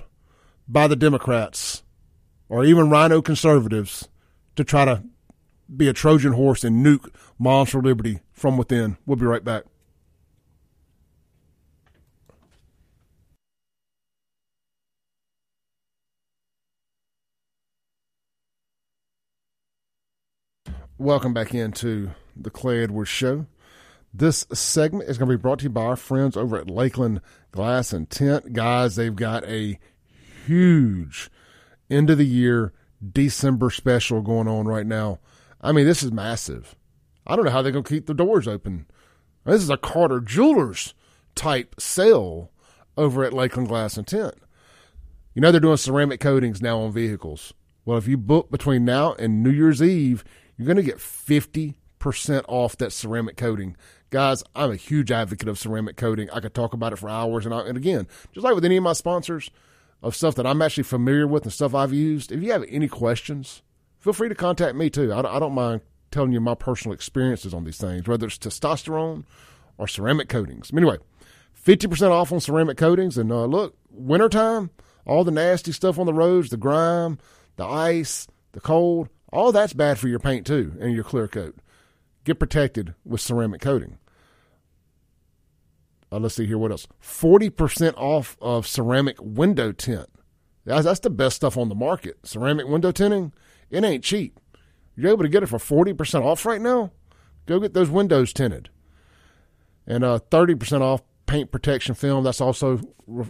[0.68, 1.84] by the Democrats
[2.50, 4.10] or even RINO conservatives
[4.56, 5.04] to try to
[5.74, 7.10] be a Trojan horse and nuke
[7.40, 8.98] Moms for Liberty from within.
[9.06, 9.64] We'll be right back.
[20.98, 23.48] Welcome back into the Clay Edwards Show.
[24.14, 27.22] This segment is going to be brought to you by our friends over at Lakeland
[27.52, 28.54] Glass and Tint.
[28.54, 29.80] Guys, they've got a
[30.46, 31.30] huge
[31.90, 32.74] end of the year
[33.12, 35.20] December special going on right now.
[35.62, 36.76] I mean, this is massive.
[37.26, 38.88] I don't know how they're going to keep the doors open.
[39.46, 40.94] This is a Carter Jewelers
[41.36, 42.52] type sale
[42.98, 44.36] over at Lakeland Glass and Tint.
[45.34, 47.54] You know, they're doing ceramic coatings now on vehicles.
[47.86, 50.24] Well, if you book between now and New Year's Eve,
[50.58, 51.76] you're going to get 50%
[52.48, 53.76] off that ceramic coating.
[54.12, 56.30] Guys, I'm a huge advocate of ceramic coating.
[56.32, 57.46] I could talk about it for hours.
[57.46, 59.50] And, I, and again, just like with any of my sponsors
[60.04, 62.90] of stuff that I'm actually familiar with and stuff I've used, if you have any
[62.90, 63.62] questions,
[64.00, 65.14] feel free to contact me too.
[65.14, 65.80] I, I don't mind
[66.12, 69.24] telling you my personal experiences on these things, whether it's testosterone
[69.78, 70.74] or ceramic coatings.
[70.76, 70.98] Anyway,
[71.66, 73.18] 50% off on ceramic coatings.
[73.18, 74.72] And uh, look, wintertime,
[75.06, 77.18] all the nasty stuff on the roads, the grime,
[77.56, 81.56] the ice, the cold, all that's bad for your paint too and your clear coat.
[82.24, 83.98] Get protected with ceramic coating.
[86.12, 86.58] Uh, let's see here.
[86.58, 86.88] What else?
[87.02, 90.10] 40% off of ceramic window tint.
[90.66, 92.20] That's, that's the best stuff on the market.
[92.26, 93.34] Ceramic window tinting,
[93.70, 94.40] it ain't cheap.
[94.96, 96.92] You're able to get it for 40% off right now?
[97.46, 98.70] Go get those windows tinted.
[99.88, 102.24] And uh, 30% off paint protection film.
[102.24, 102.80] That's also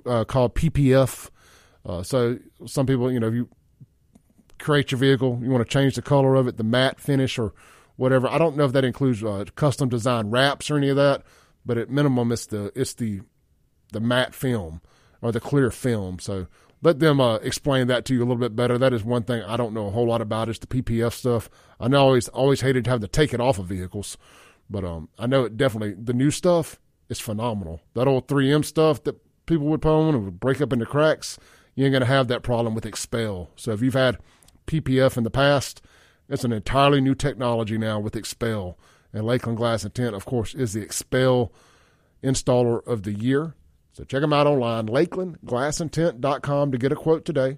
[0.06, 1.30] uh, called PPF.
[1.86, 3.50] Uh, so some people, you know, if you
[4.60, 7.54] create your vehicle, you want to change the color of it, the matte finish or
[8.02, 8.28] whatever.
[8.28, 11.22] I don't know if that includes uh, custom design wraps or any of that,
[11.64, 13.22] but at minimum, it's the it's the
[13.94, 14.82] the matte film
[15.22, 16.18] or the clear film.
[16.18, 16.48] So
[16.82, 18.80] let them uh, explain that to you a little bit better.
[18.80, 21.48] That is one thing I don't know a whole lot about is the PPF stuff.
[21.80, 24.18] I know I always always hated having to take it off of vehicles,
[24.68, 27.82] but um, I know it definitely the new stuff is phenomenal.
[27.94, 31.38] That old 3M stuff that people would put on and would break up into cracks.
[31.76, 33.50] You ain't gonna have that problem with XPEL.
[33.56, 34.18] So if you've had
[34.66, 35.84] PPF in the past,
[36.32, 38.76] it's an entirely new technology now with XPEL.
[39.14, 41.52] And Lakeland Glass and of course, is the XPEL
[42.24, 43.56] installer of the year.
[43.94, 47.58] So check them out online, lakelandglassandtint.com to get a quote today.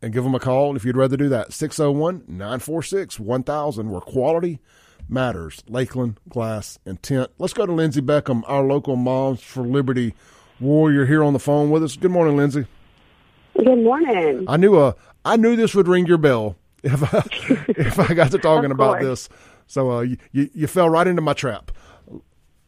[0.00, 1.52] And give them a call if you'd rather do that.
[1.52, 4.60] 601 946 1000, where quality
[5.08, 5.62] matters.
[5.68, 7.30] Lakeland Glass and Tint.
[7.38, 10.14] Let's go to Lindsey Beckham, our local Moms for Liberty
[10.60, 11.96] warrior, here on the phone with us.
[11.96, 12.66] Good morning, Lindsey.
[13.56, 14.44] Good morning.
[14.48, 14.92] I knew uh,
[15.24, 17.22] I knew this would ring your bell if I,
[17.68, 19.28] if I got to talking about this.
[19.66, 21.70] So uh, you, you fell right into my trap.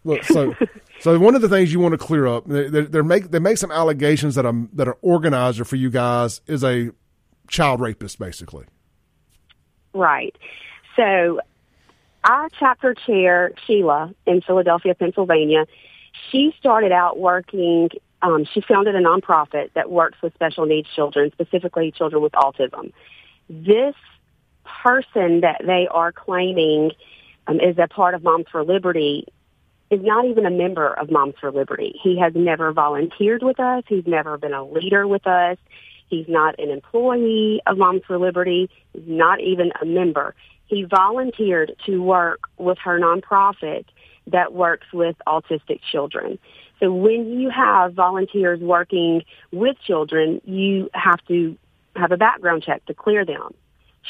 [0.04, 0.54] Look, so
[1.00, 3.58] so one of the things you want to clear up, they, they make they make
[3.58, 6.90] some allegations that a that an organizer for you guys is a
[7.48, 8.64] child rapist, basically.
[9.92, 10.36] Right.
[10.94, 11.40] So
[12.24, 15.66] our chapter chair Sheila in Philadelphia, Pennsylvania,
[16.30, 17.90] she started out working.
[18.22, 22.92] Um, she founded a nonprofit that works with special needs children, specifically children with autism.
[23.48, 23.94] This
[24.82, 26.92] person that they are claiming
[27.46, 29.26] um, is a part of Moms for Liberty
[29.90, 31.98] is not even a member of Moms for Liberty.
[32.02, 33.84] He has never volunteered with us.
[33.86, 35.58] He's never been a leader with us.
[36.08, 38.68] He's not an employee of Moms for Liberty.
[38.92, 40.34] He's not even a member.
[40.66, 43.84] He volunteered to work with her nonprofit
[44.26, 46.38] that works with autistic children.
[46.80, 49.22] So when you have volunteers working
[49.52, 51.56] with children, you have to
[51.94, 53.54] have a background check to clear them.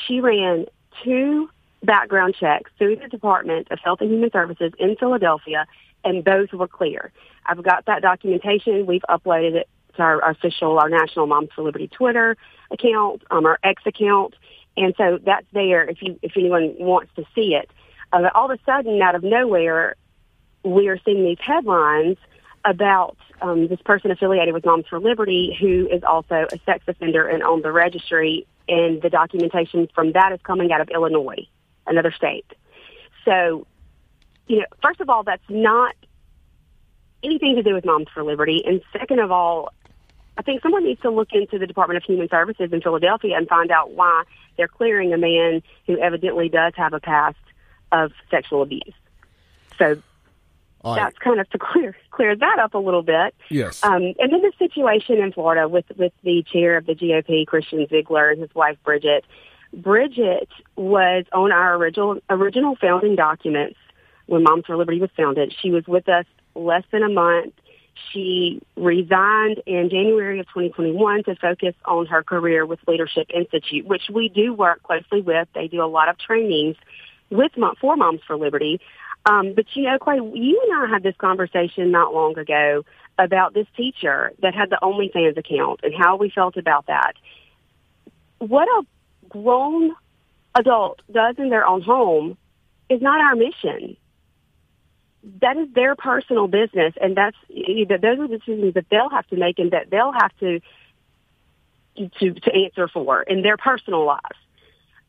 [0.07, 0.67] She ran
[1.05, 1.49] two
[1.83, 5.67] background checks through the Department of Health and Human Services in Philadelphia,
[6.05, 7.13] and both were clear.
[7.47, 8.87] I've got that documentation.
[8.87, 12.37] We've uploaded it to our, official, our National Moms for Liberty Twitter
[12.71, 14.35] account, um, our X account,
[14.77, 17.71] and so that's there if you if anyone wants to see it.
[18.13, 19.97] Uh, all of a sudden, out of nowhere,
[20.65, 22.19] we are seeing these headlines
[22.67, 27.27] about um, this person affiliated with Moms for Liberty who is also a sex offender
[27.27, 31.47] and on the registry, and the documentation from that is coming out of Illinois
[31.87, 32.47] another state.
[33.25, 33.67] So,
[34.49, 35.95] you know, first of all, that's not
[37.23, 38.63] anything to do with Moms for Liberty.
[38.67, 39.73] And second of all,
[40.37, 43.49] I think someone needs to look into the Department of Human Services in Philadelphia and
[43.49, 44.25] find out why
[44.57, 47.39] they're clearing a man who evidently does have a past
[47.93, 48.95] of sexual abuse.
[49.79, 50.03] So
[50.95, 53.35] that's kind of to clear clear that up a little bit.
[53.51, 53.83] Yes.
[53.83, 57.87] Um, and then the situation in Florida with with the chair of the GOP, Christian
[57.89, 59.25] Ziegler, and his wife Bridget.
[59.73, 63.77] Bridget was on our original original founding documents
[64.27, 65.55] when Moms for Liberty was founded.
[65.61, 67.55] She was with us less than a month.
[68.13, 74.05] She resigned in January of 2021 to focus on her career with Leadership Institute, which
[74.13, 75.49] we do work closely with.
[75.55, 76.77] They do a lot of trainings
[77.31, 78.81] with for Moms for Liberty.
[79.27, 82.85] Um, but you know, Clay, you and I had this conversation not long ago
[83.19, 87.15] about this teacher that had the OnlyFans account and how we felt about that.
[88.39, 88.87] What a
[89.29, 89.95] grown
[90.55, 92.39] adult does in their own home
[92.89, 93.97] is not our mission.
[95.41, 99.59] That is their personal business, and that's those are decisions that they'll have to make
[99.59, 100.61] and that they'll have to
[102.21, 104.39] to to answer for in their personal lives.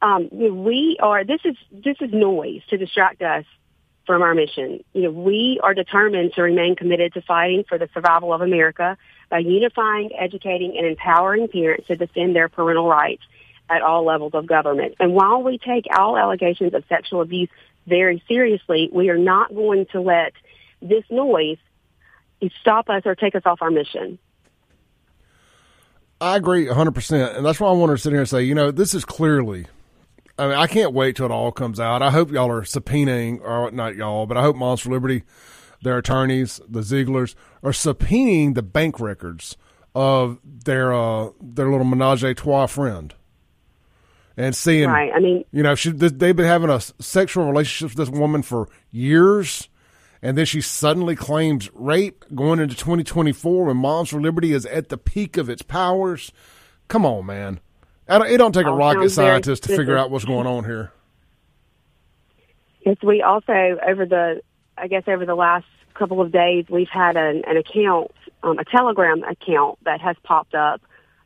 [0.01, 1.23] Um, we are.
[1.23, 3.45] This is this is noise to distract us
[4.07, 4.83] from our mission.
[4.93, 8.97] You know, we are determined to remain committed to fighting for the survival of America
[9.29, 13.21] by unifying, educating, and empowering parents to defend their parental rights
[13.69, 14.95] at all levels of government.
[14.99, 17.49] And while we take all allegations of sexual abuse
[17.85, 20.33] very seriously, we are not going to let
[20.81, 21.57] this noise
[22.61, 24.17] stop us or take us off our mission.
[26.21, 27.37] I agree 100%.
[27.37, 29.67] And that's why I want to sit here and say, you know, this is clearly,
[30.39, 32.01] I mean, I can't wait till it all comes out.
[32.01, 35.23] I hope y'all are subpoenaing, or not y'all, but I hope Moms for Liberty,
[35.81, 39.57] their attorneys, the Zieglers, are subpoenaing the bank records
[39.95, 43.15] of their uh, their little menage a trois friend
[44.37, 45.11] and seeing, right.
[45.13, 48.69] I mean, you know, she, they've been having a sexual relationship with this woman for
[48.91, 49.67] years,
[50.21, 54.89] and then she suddenly claims rape going into 2024 when Moms for Liberty is at
[54.89, 56.31] the peak of its powers.
[56.87, 57.59] Come on, man.
[58.09, 60.91] It don't take a rocket scientist to figure out what's going on here.
[62.85, 64.41] Yes, we also over the
[64.77, 65.65] I guess over the last
[65.97, 68.11] couple of days, we've had an, an account,
[68.43, 70.81] um, a Telegram account that has popped up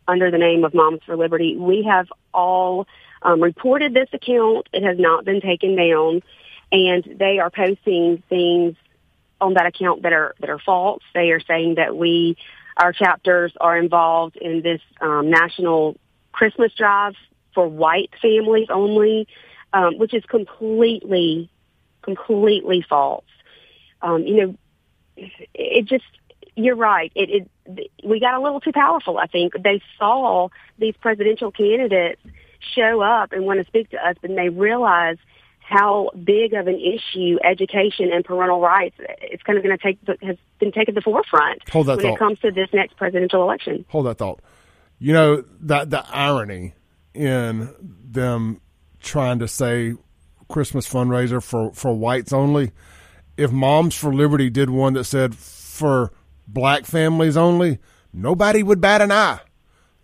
[0.07, 1.57] under the name of Moms for Liberty.
[1.57, 2.87] We have all
[3.21, 4.67] um, reported this account.
[4.73, 6.21] It has not been taken down,
[6.71, 8.75] and they are posting things
[9.39, 11.03] on that account that are that are false.
[11.13, 12.37] They are saying that we,
[12.77, 15.97] our chapters, are involved in this um, national
[16.31, 17.13] Christmas drive
[17.53, 19.27] for white families only,
[19.73, 21.49] um, which is completely,
[22.01, 23.25] completely false.
[24.01, 24.55] Um, you know,
[25.53, 26.05] it just
[26.55, 27.11] you're right.
[27.15, 29.17] It, it we got a little too powerful.
[29.17, 32.21] I think they saw these presidential candidates
[32.75, 35.17] show up and want to speak to us, and they realize
[35.71, 39.97] how big of an issue education and parental rights it's kind of going to take
[40.21, 42.15] has been taken to the forefront Hold that when thought.
[42.15, 43.85] it comes to this next presidential election.
[43.87, 44.41] Hold that thought.
[45.03, 46.75] You know that the irony
[47.15, 48.61] in them
[48.99, 49.95] trying to say
[50.47, 52.71] Christmas fundraiser for for whites only.
[53.35, 56.11] If Moms for Liberty did one that said for
[56.47, 57.79] black families only,
[58.13, 59.39] nobody would bat an eye.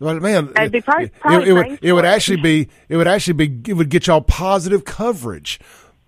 [0.00, 0.52] But man,
[0.84, 1.12] proud- it,
[1.42, 4.20] it, it would it would actually be it would actually be it would get y'all
[4.20, 5.60] positive coverage.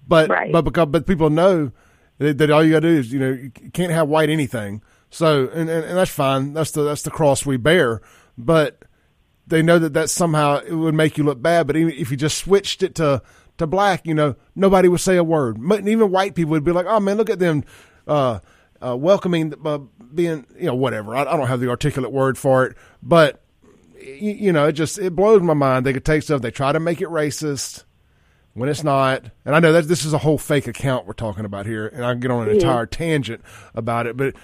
[0.08, 0.50] But Right.
[0.50, 1.70] but because but people know
[2.18, 4.82] that, that all you got to do is you know you can't have white anything.
[5.10, 6.54] So and, and and that's fine.
[6.54, 8.00] That's the that's the cross we bear.
[8.44, 8.82] But
[9.46, 11.66] they know that that somehow it would make you look bad.
[11.66, 13.22] But even if you just switched it to
[13.58, 15.58] to black, you know, nobody would say a word.
[15.86, 17.64] Even white people would be like, "Oh man, look at them."
[18.06, 18.40] Uh,
[18.82, 19.78] uh, welcoming, uh,
[20.14, 21.14] being, you know, whatever.
[21.14, 23.42] I, I don't have the articulate word for it, but
[24.00, 25.86] you, you know, it just it blows my mind.
[25.86, 27.84] They could take stuff, they try to make it racist
[28.54, 29.24] when it's not.
[29.44, 32.04] And I know that this is a whole fake account we're talking about here, and
[32.04, 33.42] I can get on an entire tangent
[33.74, 34.16] about it.
[34.16, 34.34] But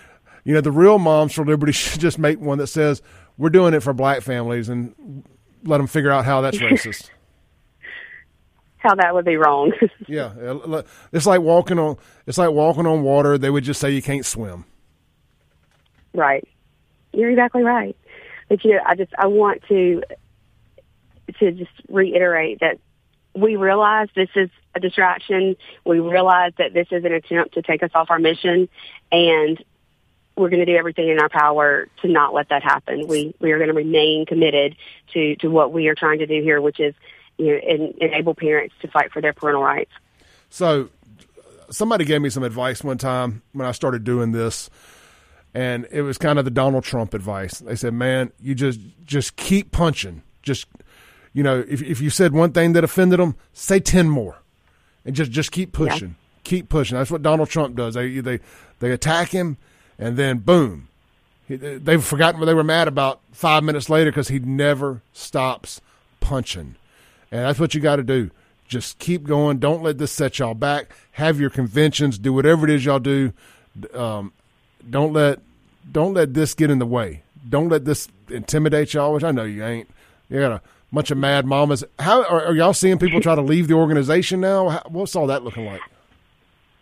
[0.45, 3.03] you know, the real moms for liberty should just make one that says
[3.39, 5.25] we're doing it for black families and
[5.65, 7.11] let them figure out how that's racist.
[8.79, 9.73] How that would be wrong.
[10.07, 10.83] yeah, uh,
[11.13, 11.97] it's like walking on
[12.27, 13.37] it's like walking on water.
[13.39, 14.65] They would just say you can't swim.
[16.15, 16.47] Right.
[17.13, 17.97] You're exactly right.
[18.49, 20.03] But you know, I just I want to
[21.41, 22.79] to just reiterate that
[23.35, 25.57] we realize this is a distraction.
[25.85, 28.69] We realize that this is an attempt to take us off our mission
[29.13, 29.63] and
[30.37, 33.07] we're going to do everything in our power to not let that happen.
[33.09, 34.77] We we are going to remain committed
[35.15, 36.95] to to what we are trying to do here, which is
[37.39, 39.93] you know en- enable parents to fight for their parental rights.
[40.51, 40.91] So,
[41.71, 44.71] somebody gave me some advice one time when I started doing this,
[45.55, 47.59] and it was kind of the Donald Trump advice.
[47.59, 50.23] They said, "Man, you just just keep punching.
[50.43, 50.67] Just
[51.33, 54.37] you know, if if you said one thing that offended them, say ten more,
[55.05, 57.95] and just just keep pushing, keep pushing." That's what Donald Trump does.
[57.95, 58.41] They they
[58.81, 59.57] they attack him,
[59.99, 60.89] and then boom,
[61.49, 65.81] they've forgotten what they were mad about five minutes later because he never stops
[66.21, 66.77] punching.
[67.31, 68.31] And that's what you got to do.
[68.69, 69.59] Just keep going.
[69.59, 70.93] Don't let this set y'all back.
[71.13, 72.19] Have your conventions.
[72.19, 73.33] Do whatever it is y'all do.
[73.95, 74.33] Um,
[74.89, 75.41] don't let
[75.91, 77.23] don't let this get in the way.
[77.49, 79.13] Don't let this intimidate y'all.
[79.13, 79.89] Which I know you ain't.
[80.29, 80.63] You got a
[80.93, 81.85] bunch of mad mamas.
[81.99, 84.69] How are, are y'all seeing people try to leave the organization now?
[84.69, 85.81] How, what's all that looking like?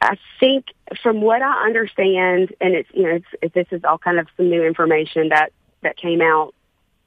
[0.05, 0.67] I think
[1.03, 4.29] from what I understand, and it's you know it's, it, this is all kind of
[4.37, 5.53] some new information that
[5.83, 6.55] that came out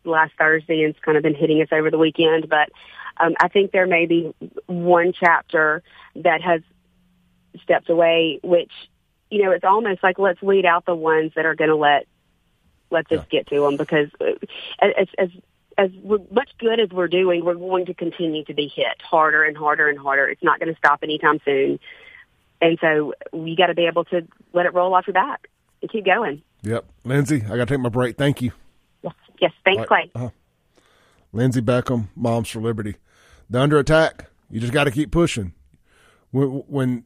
[0.03, 2.49] last Thursday and it's kind of been hitting us over the weekend.
[2.49, 2.69] But
[3.17, 4.33] um, I think there may be
[4.65, 5.83] one chapter
[6.15, 6.61] that has
[7.61, 8.71] stepped away, which
[9.29, 12.07] you know it's almost like let's weed out the ones that are going to let
[12.89, 14.33] let this get to them because uh,
[14.81, 15.29] as as
[15.77, 15.91] as
[16.31, 19.87] much good as we're doing, we're going to continue to be hit harder and harder
[19.87, 20.27] and harder.
[20.27, 21.79] It's not going to stop anytime soon.
[22.61, 25.47] And so you got to be able to let it roll off your back
[25.81, 26.41] and keep going.
[26.63, 28.17] Yep, Lindsey, I got to take my break.
[28.17, 28.51] Thank you.
[29.03, 29.51] Yes, yes.
[29.63, 30.11] Thanks, All right.
[30.13, 30.21] Clay.
[30.21, 30.29] Uh-huh.
[31.33, 32.95] Lindsey Beckham, Moms for Liberty.
[33.49, 34.29] The under attack.
[34.49, 35.53] You just got to keep pushing.
[36.31, 37.05] When when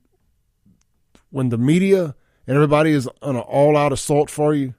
[1.32, 2.16] when the media
[2.48, 4.74] and everybody is on an all out assault for you,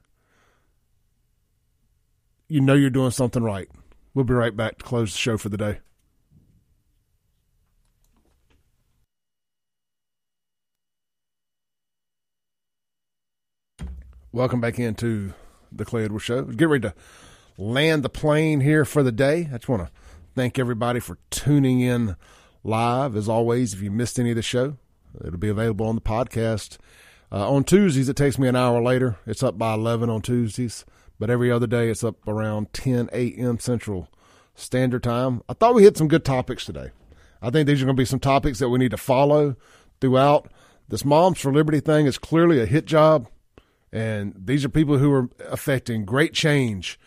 [2.47, 3.69] you know you're doing something right.
[4.13, 5.79] We'll be right back to close the show for the day.
[14.35, 15.35] Welcome back into
[15.71, 16.41] the Clay Edwards Show.
[16.41, 16.95] Get ready to
[17.55, 19.47] land the plane here for the day.
[19.53, 19.91] I just want to
[20.33, 22.15] thank everybody for tuning in
[22.63, 23.15] live.
[23.15, 24.77] As always, if you missed any of the show,
[25.23, 26.79] it'll be available on the podcast.
[27.31, 29.17] Uh, on Tuesdays, it takes me an hour later.
[29.27, 30.83] It's up by 11 on Tuesdays,
[31.19, 33.59] but every other day, it's up around 10 a.m.
[33.59, 34.09] Central
[34.55, 35.43] Standard Time.
[35.47, 36.89] I thought we hit some good topics today.
[37.39, 39.57] I think these are going to be some topics that we need to follow
[40.01, 40.51] throughout.
[40.89, 43.27] This Moms for Liberty thing is clearly a hit job.
[43.93, 46.99] And these are people who are affecting great change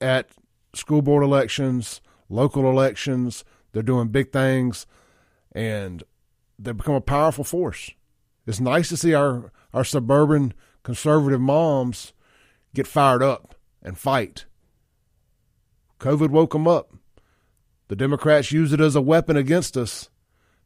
[0.00, 0.30] at
[0.74, 2.00] school board elections,
[2.30, 3.44] local elections.
[3.72, 4.86] They're doing big things,
[5.52, 6.02] and
[6.58, 7.90] they've become a powerful force.
[8.46, 12.14] It's nice to see our, our suburban conservative moms
[12.74, 14.46] get fired up and fight.
[15.98, 16.94] COVID woke them up.
[17.88, 20.08] The Democrats use it as a weapon against us,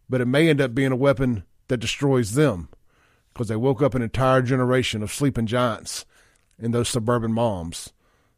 [0.09, 2.69] but it may end up being a weapon that destroys them
[3.35, 6.07] because they woke up an entire generation of sleeping giants
[6.59, 7.93] in those suburban moms.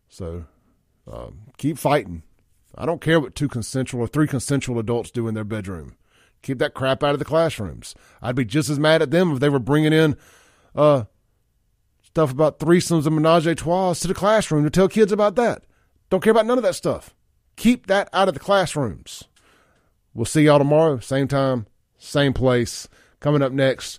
[0.08, 0.46] So
[1.10, 1.28] uh,
[1.58, 2.22] keep fighting.
[2.74, 5.96] I don't care what two consensual or three consensual adults do in their bedroom.
[6.42, 7.94] Keep that crap out of the classrooms.
[8.22, 10.16] I'd be just as mad at them if they were bringing in
[10.74, 11.04] uh,
[12.02, 15.64] stuff about threesomes and menage a trois to the classroom to tell kids about that.
[16.08, 17.14] Don't care about none of that stuff.
[17.56, 19.24] Keep that out of the classrooms.
[20.14, 21.66] We'll see y'all tomorrow, same time,
[21.98, 22.88] same place.
[23.20, 23.98] Coming up next,